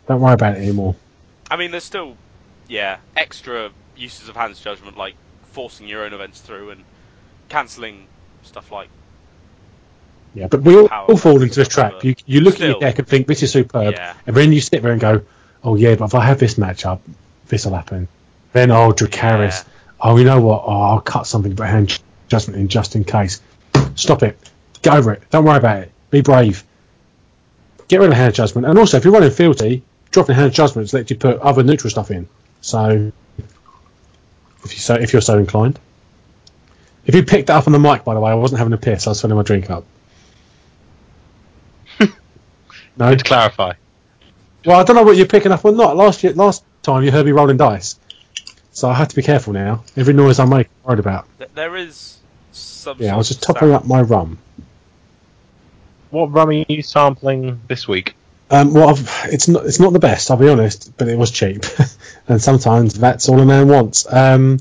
[0.09, 0.97] Don't worry about it anymore.
[1.51, 2.15] I mean, there's still,
[2.69, 5.15] yeah, extra uses of Hand's Judgment, like
[5.51, 6.83] forcing your own events through and
[7.49, 8.07] cancelling
[8.43, 8.87] stuff like.
[10.33, 12.05] Yeah, but we all, all fall into the trap.
[12.05, 12.69] You, you look at still.
[12.69, 14.13] your deck and think this is superb, Yeah.
[14.25, 15.23] and then you sit there and go,
[15.61, 17.01] "Oh yeah, but if I have this matchup,
[17.47, 18.07] this will happen."
[18.53, 19.49] Then oh, Dracarys.
[19.49, 19.63] Yeah.
[19.99, 20.63] Oh, you know what?
[20.65, 21.99] Oh, I'll cut something but hand
[22.29, 23.41] judgment in just in case.
[23.95, 24.39] Stop it.
[24.81, 25.23] Get over it.
[25.31, 25.91] Don't worry about it.
[26.11, 26.63] Be brave.
[27.89, 31.09] Get rid of hand judgment, and also if you're running fealty, dropping hand judgments lets
[31.09, 32.27] you put other neutral stuff in.
[32.61, 33.11] So,
[34.63, 35.79] if you so if you're so inclined.
[37.05, 38.77] If you picked that up on the mic, by the way, I wasn't having a
[38.77, 39.07] piss.
[39.07, 39.85] I was filling my drink up.
[41.99, 42.07] no,
[42.97, 43.73] Good to clarify.
[44.65, 45.95] well, I don't know what you're picking up or not.
[45.97, 47.97] Last year, last time you heard me rolling dice,
[48.71, 49.83] so I have to be careful now.
[49.97, 51.27] Every noise I make, I'm worried about.
[51.55, 52.19] There is
[52.51, 52.97] some.
[52.99, 54.37] Yeah, I was just topping sound- up my rum.
[56.11, 58.15] What rum are you sampling this week?
[58.51, 61.31] Um, well, I've, it's not it's not the best, I'll be honest, but it was
[61.31, 61.63] cheap,
[62.27, 64.11] and sometimes that's all a man wants.
[64.11, 64.59] Um,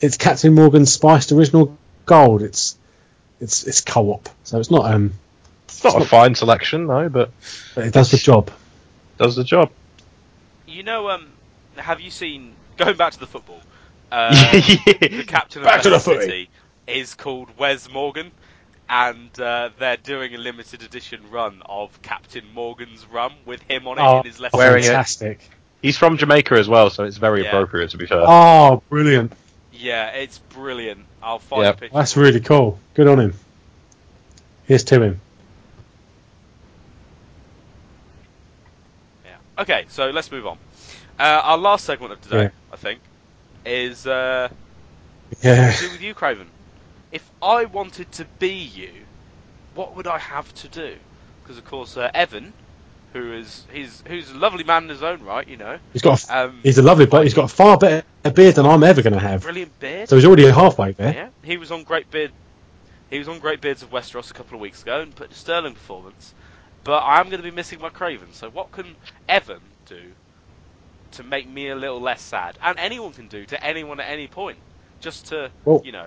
[0.00, 2.42] it's Captain Morgan's Spiced Original Gold.
[2.42, 2.76] It's
[3.40, 5.14] it's it's co-op, so it's not um,
[5.68, 7.30] It's not a fine selection, no, but
[7.74, 8.50] but it does the job.
[9.16, 9.70] does the job.
[10.66, 11.28] You know, um,
[11.76, 13.60] have you seen going back to the football?
[14.12, 16.26] Uh, the captain of Back to the Leicester footy.
[16.26, 16.50] City
[16.88, 18.32] is called Wes Morgan,
[18.90, 23.98] and uh, they're doing a limited edition run of Captain Morgan's rum with him on
[23.98, 24.58] it Oh, in his Leicester.
[24.58, 24.88] Wearing it.
[24.88, 25.48] fantastic!
[25.80, 27.48] He's from Jamaica as well, so it's very Yeah.
[27.48, 28.22] appropriate to be fair.
[28.26, 29.32] Oh, brilliant!
[29.72, 31.06] Yeah, it's brilliant.
[31.22, 31.68] I'll find Yeah.
[31.70, 31.96] a picture.
[31.96, 32.78] That's really cool.
[32.94, 33.34] Good on him.
[34.66, 35.20] Here's to him.
[39.24, 39.36] Yeah.
[39.58, 40.58] Okay, so let's move on.
[41.18, 42.48] Uh, our last segment of today, Yeah.
[42.72, 43.00] I think,
[43.64, 44.48] is uh,
[45.42, 45.72] Yeah.
[45.72, 46.46] to do with you, Craven.
[47.12, 48.90] If I wanted to be you,
[49.74, 50.94] what would I have to do?
[51.42, 52.52] Because of course uh, Evan,
[53.12, 55.78] who is he's who's a lovely man in his own right, you know.
[55.92, 58.04] He's got a, Um, he's a lovely, but he's got a far better
[58.34, 59.42] beard than I'm ever going to have.
[59.42, 60.08] brilliant beard.
[60.08, 61.12] So he's already halfway there.
[61.12, 62.30] Yeah, he was on Great Beard.
[63.10, 65.34] He was on Great Beards of Westeros a couple of weeks ago and put a
[65.34, 66.32] sterling performance.
[66.84, 68.28] But I'm going to be missing my Craven.
[68.32, 68.94] So what can
[69.28, 70.00] Evan do
[71.12, 72.56] to make me a little less sad?
[72.62, 74.58] And anyone can do to anyone at any point,
[75.00, 76.06] just to Well- you know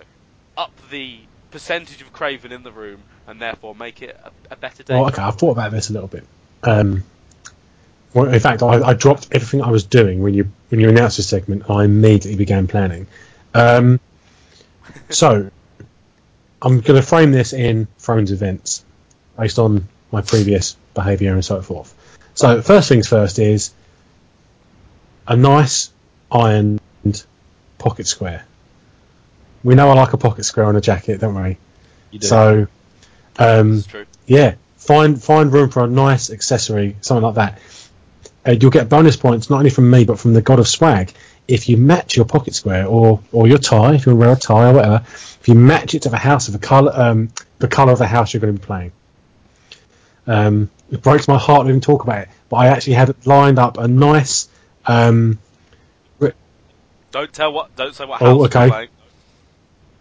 [0.58, 1.20] up the
[1.52, 4.96] percentage of Craven in the room and therefore make it a, a better day.
[4.96, 6.26] Okay, I've thought about this a little bit.
[6.64, 7.04] Um,
[8.14, 11.18] well, in fact, I, I dropped everything I was doing when you when you announced
[11.18, 11.70] this segment.
[11.70, 13.08] I immediately began planning.
[13.54, 14.00] Um,
[15.10, 15.50] so,
[16.62, 18.86] I'm going to frame this in Thrones events
[19.38, 21.94] based on my previous behaviour and so forth.
[22.36, 23.72] So, first things first is
[25.28, 25.92] a nice
[26.32, 26.82] ironed
[27.78, 28.46] pocket square.
[29.64, 31.58] We know I like a pocket square on a jacket, don't we?
[32.12, 32.28] You do.
[32.28, 32.68] So,
[33.38, 34.06] um, true.
[34.28, 37.60] yeah, find find room for a nice accessory, something like that.
[38.46, 41.14] Uh, you'll get bonus points not only from me but from the God of Swag
[41.48, 44.70] if you match your pocket square or or your tie, if you wear a tie
[44.70, 45.04] or whatever.
[45.06, 48.08] If you match it to the house of the color, um, the color of the
[48.08, 48.92] house you're going to be playing.
[50.26, 53.60] Um, it breaks my heart to even talk about it, but I actually had lined
[53.60, 54.48] up a nice.
[54.86, 55.40] Um,
[57.12, 57.76] Don't tell what.
[57.76, 58.30] Don't say what house.
[58.30, 58.90] Oh, house okay.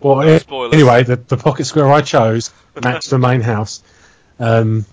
[0.02, 0.74] Well, eh, spoilers.
[0.74, 2.50] anyway, the, the pocket square I chose
[2.82, 3.82] matched the main house.
[4.38, 4.84] Um,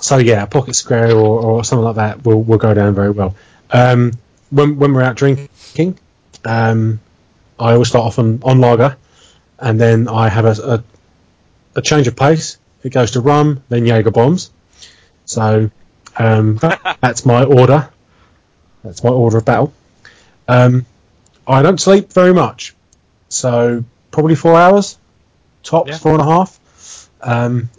[0.00, 3.10] so yeah, a pocket square or, or something like that will, will go down very
[3.10, 3.34] well.
[3.70, 4.12] Um,
[4.50, 5.98] when when we're out drinking,
[6.44, 7.00] um,
[7.58, 8.96] I always start off on, on lager,
[9.58, 10.84] and then I have a, a,
[11.76, 12.58] a change of pace.
[12.82, 14.50] It goes to rum, then Jaeger bombs.
[15.24, 15.70] So
[16.16, 17.88] um, that, that's my order.
[18.82, 19.72] That's my order of battle.
[20.46, 20.84] Um,
[21.46, 22.74] I don't sleep very much.
[23.28, 24.98] So probably four hours,
[25.62, 25.98] tops Yeah.
[25.98, 26.60] four and a half.
[27.22, 27.70] Um,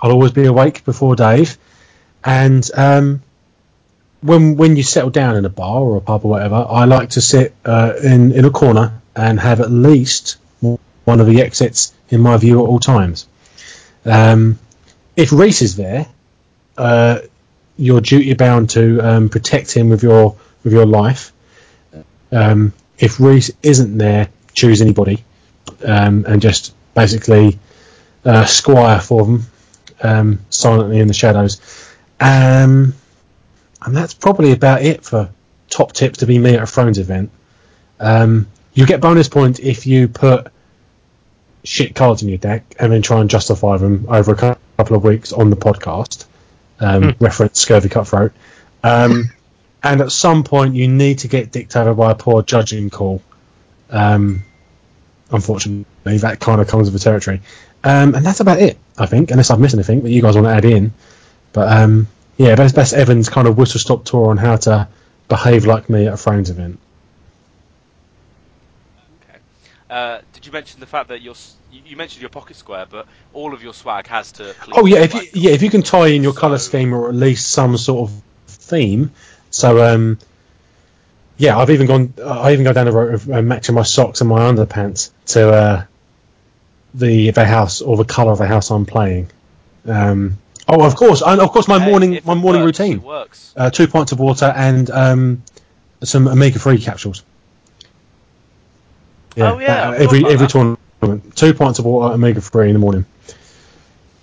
[0.00, 1.58] I'll always be awake before Dave,
[2.24, 3.22] and um,
[4.20, 7.10] when when you settle down in a bar or a pub or whatever, I like
[7.10, 11.92] to sit uh, in in a corner and have at least one of the exits
[12.08, 13.26] in my view at all times.
[14.04, 14.58] Um,
[15.16, 16.06] if Reese is there,
[16.78, 17.18] uh,
[17.76, 21.32] you're duty bound to um, protect him with your with your life.
[22.30, 25.24] Um, if Reese isn't there, choose anybody
[25.84, 27.58] um, and just basically
[28.24, 29.42] uh, squire for them
[30.02, 31.60] um, silently in the shadows.
[32.20, 32.94] Um,
[33.84, 35.30] and that's probably about it for
[35.70, 37.30] top tips to be me at a Thrones event.
[37.98, 40.48] Um, you get bonus points if you put
[41.64, 45.04] shit cards in your deck and then try and justify them over a couple of
[45.04, 46.24] weeks on the podcast.
[46.80, 48.32] Um, Reference Scurvy Cutthroat.
[48.82, 49.30] Um,
[49.82, 53.22] and at some point, you need to get dictated by a poor judging call.
[53.92, 54.44] Um,
[55.30, 57.40] unfortunately, that kind of comes with the territory.
[57.84, 60.46] Um, and that's about it, I think, unless I've missed anything that you guys want
[60.46, 60.92] to add in.
[61.52, 64.88] But um, yeah, that's, that's Evan's kind of whistle stop tour on how to
[65.28, 66.78] behave like me at a Thrones event.
[69.22, 69.38] Okay.
[69.90, 71.34] Uh, did you mention the fact that your
[71.72, 74.54] you mentioned your pocket square, but all of your swag has to.
[74.72, 77.14] Oh yeah, if you, yeah, if you can tie in your colour scheme or at
[77.14, 79.12] least some sort of theme.
[79.50, 80.18] So um,
[81.42, 82.14] yeah, I've even gone.
[82.24, 85.48] I even gone down the road of uh, matching my socks and my underpants to
[85.52, 85.84] uh,
[86.94, 89.28] the the house or the colour of the house I'm playing.
[89.84, 90.38] Um,
[90.68, 93.52] oh, of course, and of course, my Hey, morning my morning works, routine: works.
[93.56, 95.42] uh, two pints of water and um,
[96.04, 97.24] some omega three capsules.
[99.36, 100.50] Oh, yeah, that- every every that.
[100.50, 103.04] tournament, two pints of water, omega three in the morning.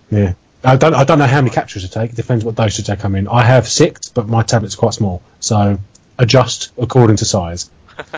[0.10, 2.12] Yeah, I don't I don't know how many capsules to take.
[2.12, 3.28] It depends what dosage I come in.
[3.28, 5.80] I have six, but my tablet's quite small, so
[6.20, 7.70] adjust according to size.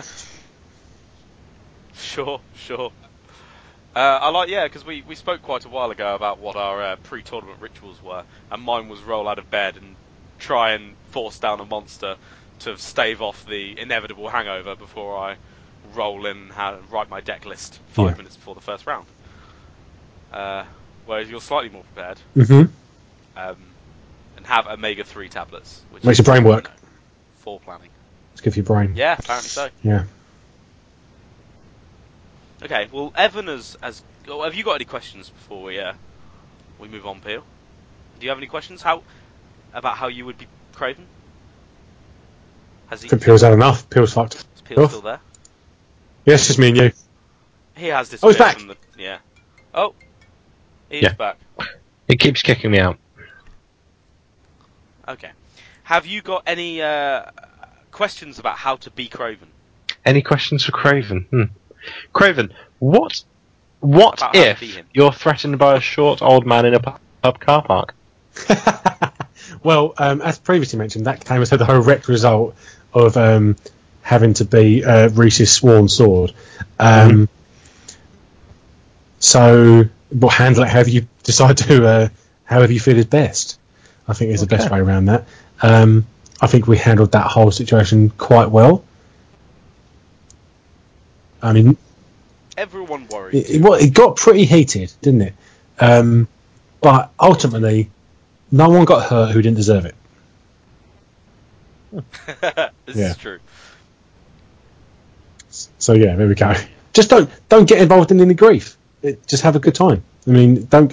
[1.94, 2.92] Sure, sure.
[3.94, 6.82] Uh, I like, yeah, because we, we spoke quite a while ago about what our
[6.82, 9.96] uh, pre-tournament rituals were, and mine was roll out of bed and
[10.38, 12.16] try and force down a monster
[12.60, 15.36] to stave off the inevitable hangover before I
[15.94, 18.16] roll in and ha- write my deck list five Yeah.
[18.16, 19.06] minutes before the first round.
[20.32, 20.64] Uh,
[21.06, 22.62] whereas you're slightly more prepared hmm
[23.36, 23.56] um,
[24.36, 26.70] and have omega three tablets, which Makes your brain work.
[27.40, 27.91] for planning.
[28.42, 28.96] It's good for your brain.
[28.96, 29.68] Yeah, apparently so.
[29.84, 30.04] Yeah.
[32.60, 35.92] Okay, well, Evan has, has oh, have you got any questions before we uh,
[36.80, 37.44] we move on, Peel?
[38.18, 39.04] Do you have any questions how
[39.72, 41.06] about how you would be Craven?
[42.88, 43.06] Has he?
[43.06, 43.88] I think Peel's had enough.
[43.88, 44.34] Peel's fucked.
[44.34, 44.90] Is Peel off.
[44.90, 45.20] still there?
[46.24, 46.92] Yeah, it's just me and you.
[47.76, 48.24] He has this.
[48.24, 48.58] Oh, he's back.
[48.58, 49.18] From the, yeah.
[49.72, 49.94] Oh,
[50.90, 51.12] he's Yeah.
[51.12, 51.38] back.
[52.08, 52.98] It keeps kicking me out.
[55.06, 55.30] Okay.
[55.84, 57.26] Have you got any uh,
[57.92, 59.48] questions about how to be Craven?
[60.04, 61.26] Any questions for Craven?
[61.30, 61.42] Hmm.
[62.12, 63.22] Craven, what
[63.80, 67.62] What About if you're threatened by a short old man in a pu- pub car
[67.62, 67.94] park?
[69.62, 72.56] well, um, as previously mentioned, that came as a direct result
[72.94, 73.56] of um,
[74.02, 76.32] having to be uh, Reese's sworn sword.
[76.78, 77.28] Um,
[79.18, 82.08] So, we'll handle it however you decide to, uh,
[82.44, 83.58] however you feel is best.
[84.08, 85.26] I think is the best way around that.
[85.60, 86.06] Um,
[86.42, 88.84] I think we handled that whole situation quite well.
[91.40, 91.76] I mean,
[92.56, 93.34] Everyone worried.
[93.36, 95.34] it, it, it got pretty heated, didn't it?
[95.78, 96.26] Um,
[96.80, 97.90] but ultimately,
[98.50, 99.94] no one got hurt who didn't deserve it.
[102.86, 103.10] this yeah.
[103.10, 103.38] is true.
[105.50, 106.54] So yeah, there we go.
[106.92, 108.76] Just don't don't get involved in any grief.
[109.02, 110.02] It, just have a good time.
[110.26, 110.92] I mean, don't.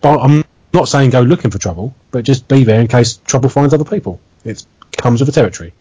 [0.00, 3.48] But I'm not saying go looking for trouble, but just be there in case trouble
[3.48, 4.20] finds other people.
[4.44, 4.64] It
[4.96, 5.72] comes with the territory.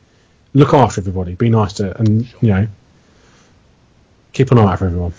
[0.54, 1.36] Look after everybody.
[1.36, 2.68] Be nice to, and you know,
[4.34, 5.14] keep an eye out for everyone.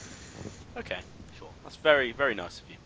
[0.77, 0.99] Okay,
[1.39, 1.49] sure.
[1.65, 2.77] That's very, very nice of you.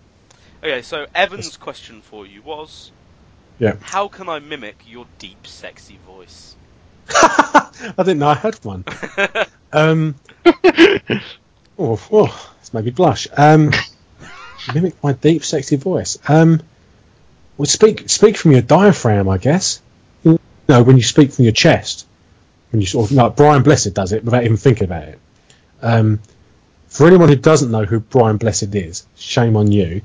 [0.62, 2.90] Okay, so Evan's question for you was
[3.58, 3.76] Yeah.
[3.80, 6.54] How can I mimic your deep, sexy voice?
[7.08, 8.84] I didn't know I had one.
[9.72, 10.14] Um,
[11.78, 13.26] oh, oh, it's made me blush.
[13.36, 13.72] Um,
[14.72, 16.18] mimic my deep, sexy voice.
[16.28, 16.62] Um,
[17.58, 19.82] well, speak speak from your diaphragm, I guess.
[20.68, 22.06] Know, when you speak from your chest,
[22.70, 25.18] when you sort of like Brian Blessed does it without even thinking about it.
[25.80, 26.20] Um,
[26.88, 30.02] for anyone who doesn't know who Brian Blessed is, shame on you.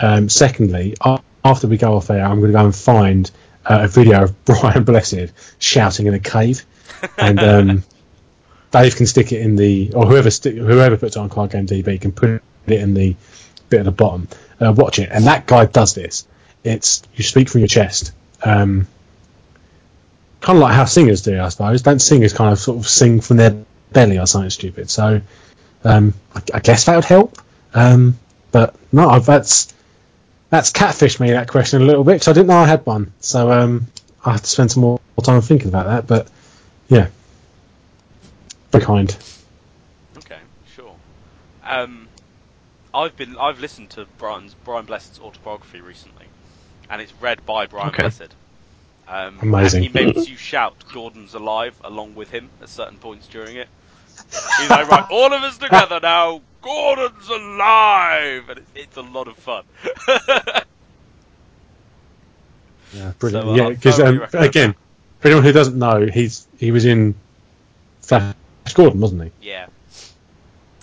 [0.00, 0.96] Um, secondly,
[1.44, 3.30] after we go off air, I'm going to go and find
[3.64, 6.64] uh, a video of Brian Blessed shouting in a cave,
[7.16, 7.84] and um,
[8.70, 12.00] Dave can stick it in the, or whoever whoever puts it on Card Game DB
[12.00, 13.16] can put it in the
[13.68, 14.28] bit at the bottom.
[14.60, 16.26] Uh, watch it, and that guy does this.
[16.64, 18.86] It's you speak from your chest, um,
[20.42, 21.82] kind of like how singers do, I suppose.
[21.82, 24.90] Don't singers kind of sort of sing from their belly or something stupid?
[24.90, 25.20] So
[25.84, 27.38] um, I, I guess that would help.
[27.74, 28.18] Um,
[28.50, 29.72] but no, I've- that's
[30.50, 33.12] that's catfished me that question a little bit because I didn't know I had one.
[33.20, 33.86] So um,
[34.22, 36.06] I have to spend some more time thinking about that.
[36.06, 36.28] But
[36.88, 37.06] yeah,
[38.70, 39.16] very kind.
[40.18, 40.38] Okay,
[40.76, 40.94] sure.
[41.64, 42.08] Um,
[42.92, 46.26] I've been I've listened to Brian's Brian Blessed's autobiography recently,
[46.90, 48.02] and it's read by Brian Okay.
[48.02, 48.34] Blessed.
[49.12, 49.82] Um, Amazing.
[49.82, 53.68] He makes you shout "Gordon's alive" along with him at certain points during it.
[54.58, 56.40] He's like, "Right, all of us together now.
[56.62, 59.64] Gordon's alive!" And it's, it's a lot of fun.
[62.94, 63.46] Yeah, brilliant.
[63.46, 64.74] So, uh, yeah, because um, again,
[65.20, 67.14] for anyone who doesn't know, he's he was in
[68.02, 68.34] Flash
[68.74, 69.30] Gordon, wasn't he?
[69.48, 69.66] yeah,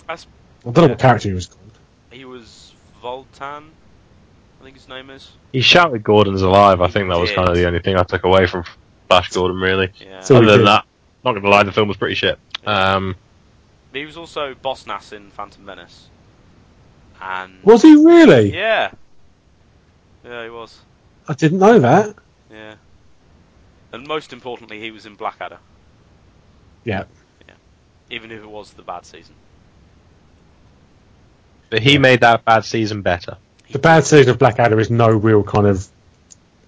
[0.08, 0.26] that's
[0.66, 1.78] I don't know what character he was called.
[2.10, 2.72] he was
[3.02, 3.64] Vultan.
[4.80, 5.30] I think his name is.
[5.52, 6.80] He shouted Gordon's alive.
[6.80, 8.64] I think that was kind of the only thing I took away from
[9.08, 9.90] Flash Gordon, really.
[10.00, 10.20] Yeah.
[10.20, 10.84] So- Other than that,
[11.24, 12.38] not going to lie, the film was pretty shit.
[12.66, 13.14] Um,
[13.92, 16.08] He was also Boss Nass in Phantom Menace.
[17.20, 18.54] And Was he really?
[18.56, 18.92] yeah,
[20.24, 20.78] yeah, he was.
[21.28, 22.14] I didn't know that.
[22.50, 22.74] Yeah,
[23.92, 25.58] and most importantly, he was in Blackadder,
[26.84, 27.04] Yeah,
[28.08, 29.34] even if it was the bad season.
[31.68, 31.98] but he Yeah.
[31.98, 33.36] made that bad season better.
[33.72, 35.86] The bad season of Blackadder is no real kind of,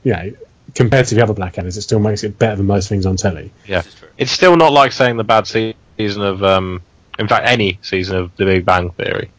[0.05, 0.33] you know,
[0.75, 3.53] compared to the other Blackadders, it still makes it better than most things on telly.
[3.67, 3.83] Yeah.
[3.83, 4.09] This is true.
[4.19, 6.83] It's still not like saying the bad season of, um,
[7.19, 9.31] in fact, any season of The Big Bang Theory.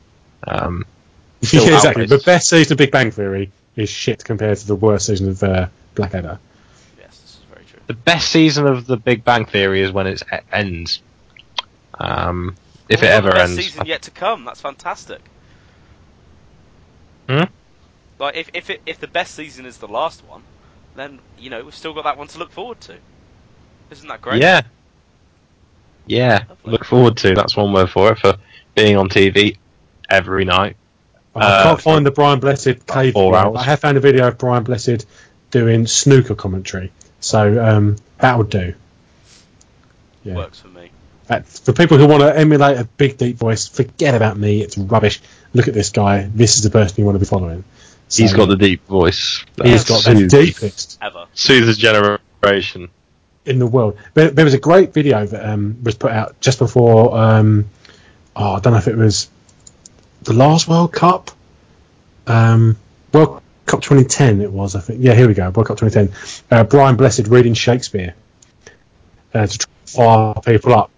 [0.47, 0.85] Um,
[1.41, 1.89] yeah, exactly.
[2.03, 2.09] outrageous.
[2.09, 5.41] The best season of Big Bang Theory is shit compared to the worst season of
[5.43, 6.37] uh, Blackadder.
[6.99, 7.79] Yes, this is very true.
[7.87, 11.01] the best season of The Big Bang Theory is when it e- ends.
[11.99, 12.55] Um,
[12.89, 13.65] if Well, it we've got ever the best ends.
[13.65, 14.45] season yet to come.
[14.45, 15.21] That's fantastic.
[17.29, 17.43] Hmm?
[18.19, 20.43] Like if if it, if the best season is the last one,
[20.95, 22.95] then you know we've still got that one to look forward to.
[23.91, 24.41] Isn't that great?
[24.41, 24.61] Yeah.
[26.05, 26.71] Yeah, Lovely.
[26.73, 27.33] look forward to.
[27.33, 28.35] That's one word for it, for
[28.75, 29.57] being on TV
[30.09, 30.75] every night.
[31.33, 33.57] I Uh, can't find the Brian Blessed cave four hours.
[33.57, 35.05] I have found a video of Brian Blessed
[35.49, 36.91] doing snooker commentary.
[37.21, 38.73] So um, that would do.
[40.25, 40.35] Yeah.
[40.35, 40.91] Works for me.
[41.27, 44.61] That, for people who want to emulate a big deep voice, forget about me.
[44.61, 45.21] It's rubbish.
[45.53, 46.29] Look at this guy.
[46.33, 47.63] This is the person you want to be following.
[48.07, 49.43] So, He's got the deep voice.
[49.63, 51.25] he's that got the soothes- deepest Ever.
[51.33, 52.89] soothes his generation.
[53.45, 53.97] in the world.
[54.13, 57.17] There, there was a great video that um, was put out just before.
[57.17, 57.65] Um,
[58.35, 59.29] oh, I don't know if it was
[60.23, 61.31] the last World Cup.
[62.27, 62.77] Um,
[63.11, 64.41] World Cup 2010.
[64.41, 64.99] It was, I think.
[65.01, 65.49] Yeah, here we go.
[65.49, 66.15] World Cup 2010.
[66.51, 68.13] Uh, Brian Blessed reading Shakespeare
[69.33, 70.89] uh, to try to fire people up.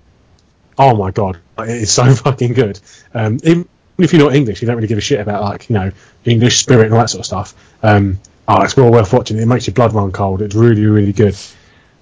[0.77, 2.79] Oh my god, it is so fucking good.
[3.13, 3.67] Um, even
[3.97, 5.91] if you're not English, you don't really give a shit about like you know
[6.25, 7.53] English spirit and all that sort of stuff.
[7.83, 9.37] Um, oh, it's well worth watching.
[9.37, 10.41] It makes your blood run cold.
[10.41, 11.37] It's really, really good.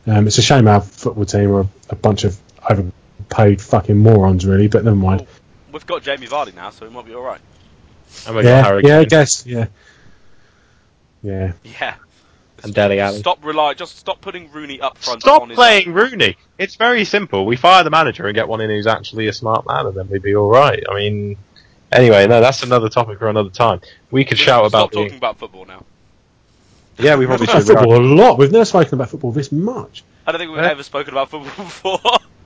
[0.07, 2.37] Um, it's a shame our football team are a bunch of
[2.69, 4.67] overpaid fucking morons, really.
[4.67, 5.21] But never mind.
[5.21, 5.29] Well,
[5.73, 7.41] we've got Jamie Vardy now, so we might be all right.
[8.27, 9.67] And we got Yeah, Harry yeah, I guess, yeah,
[11.21, 11.53] yeah.
[11.63, 11.95] Yeah.
[12.63, 13.19] And Dele Alli.
[13.19, 13.73] Stop rely.
[13.73, 15.21] Just stop putting Rooney up front.
[15.21, 15.93] Stop on playing own.
[15.93, 16.37] Rooney.
[16.57, 17.45] It's very simple.
[17.45, 20.07] We fire the manager and get one in who's actually a smart man, and then
[20.07, 20.81] we'd be all right.
[20.89, 21.37] I mean,
[21.93, 23.81] anyway, no, that's another topic for another time.
[24.11, 24.89] We could shout about.
[24.89, 25.83] Stop talking the about football now.
[26.97, 27.69] yeah, we probably About should.
[27.69, 28.37] We football a lot.
[28.37, 30.03] We've never spoken about football this much.
[30.25, 30.69] I don't think we've Eh?
[30.71, 31.99] ever spoken about football before.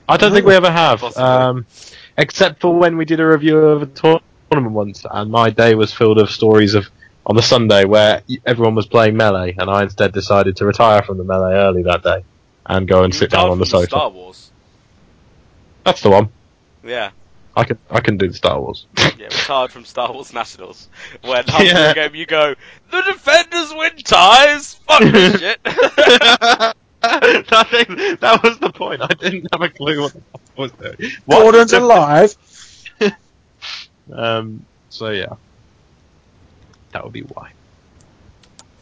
[0.08, 1.66] I don't think we ever have, um,
[2.16, 5.92] except for when we did a review of a tournament once, and my day was
[5.92, 6.86] filled of stories of
[7.26, 11.18] on the Sunday where everyone was playing melee, and I instead decided to retire from
[11.18, 12.24] the melee early that day
[12.64, 13.86] and go and You sit down on the sofa.
[13.86, 14.50] Star Wars.
[15.84, 16.30] That's the one.
[16.82, 17.10] Yeah.
[17.56, 18.86] I can I can do Star Wars.
[19.18, 20.88] Yeah, retired from Star Wars Nationals.
[21.22, 21.88] When after Yeah.
[21.88, 22.54] the game you go,
[22.92, 24.74] the defenders win ties.
[24.74, 25.60] Fuck this shit.
[25.64, 26.72] I
[27.70, 29.02] think that was the point.
[29.02, 31.12] I didn't have a clue what I was doing.
[31.26, 31.42] What?
[31.42, 32.34] Gordon's alive.
[34.12, 35.34] Um, so yeah,
[36.92, 37.50] that would be why.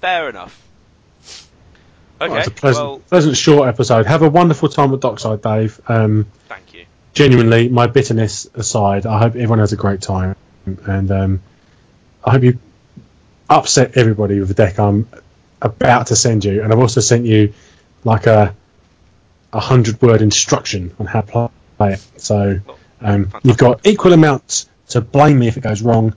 [0.01, 0.63] Fair enough.
[2.21, 2.33] Okay.
[2.33, 4.07] Oh, it's a pleasant, well, pleasant short episode.
[4.07, 5.81] Have a wonderful time at Dockside, Dave.
[5.89, 6.66] Um, thank you.
[7.17, 10.37] Genuinely, my bitterness aside, I hope everyone has a great time,
[10.67, 11.43] and um,
[12.23, 12.59] I hope you
[13.49, 15.09] upset everybody with the deck I'm
[15.63, 16.63] about to send you.
[16.63, 17.55] And I've also sent you
[18.05, 18.55] like a
[19.53, 22.07] a hundred word instruction on how to play it.
[22.19, 22.61] So
[23.01, 26.15] um, you've got equal amounts to blame me if it goes wrong,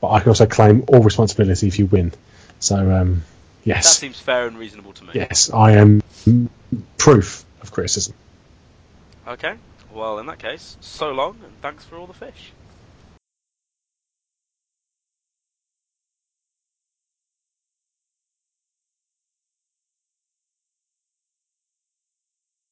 [0.00, 2.12] but I can also claim all responsibility if you win.
[2.60, 3.24] So um,
[3.64, 5.10] yes, That seems fair and reasonable to me.
[5.14, 6.00] yes, I am
[6.96, 8.14] proof of criticism.
[9.26, 9.54] Okay.
[9.88, 12.57] Well, in that case, so long and thanks for all the fish.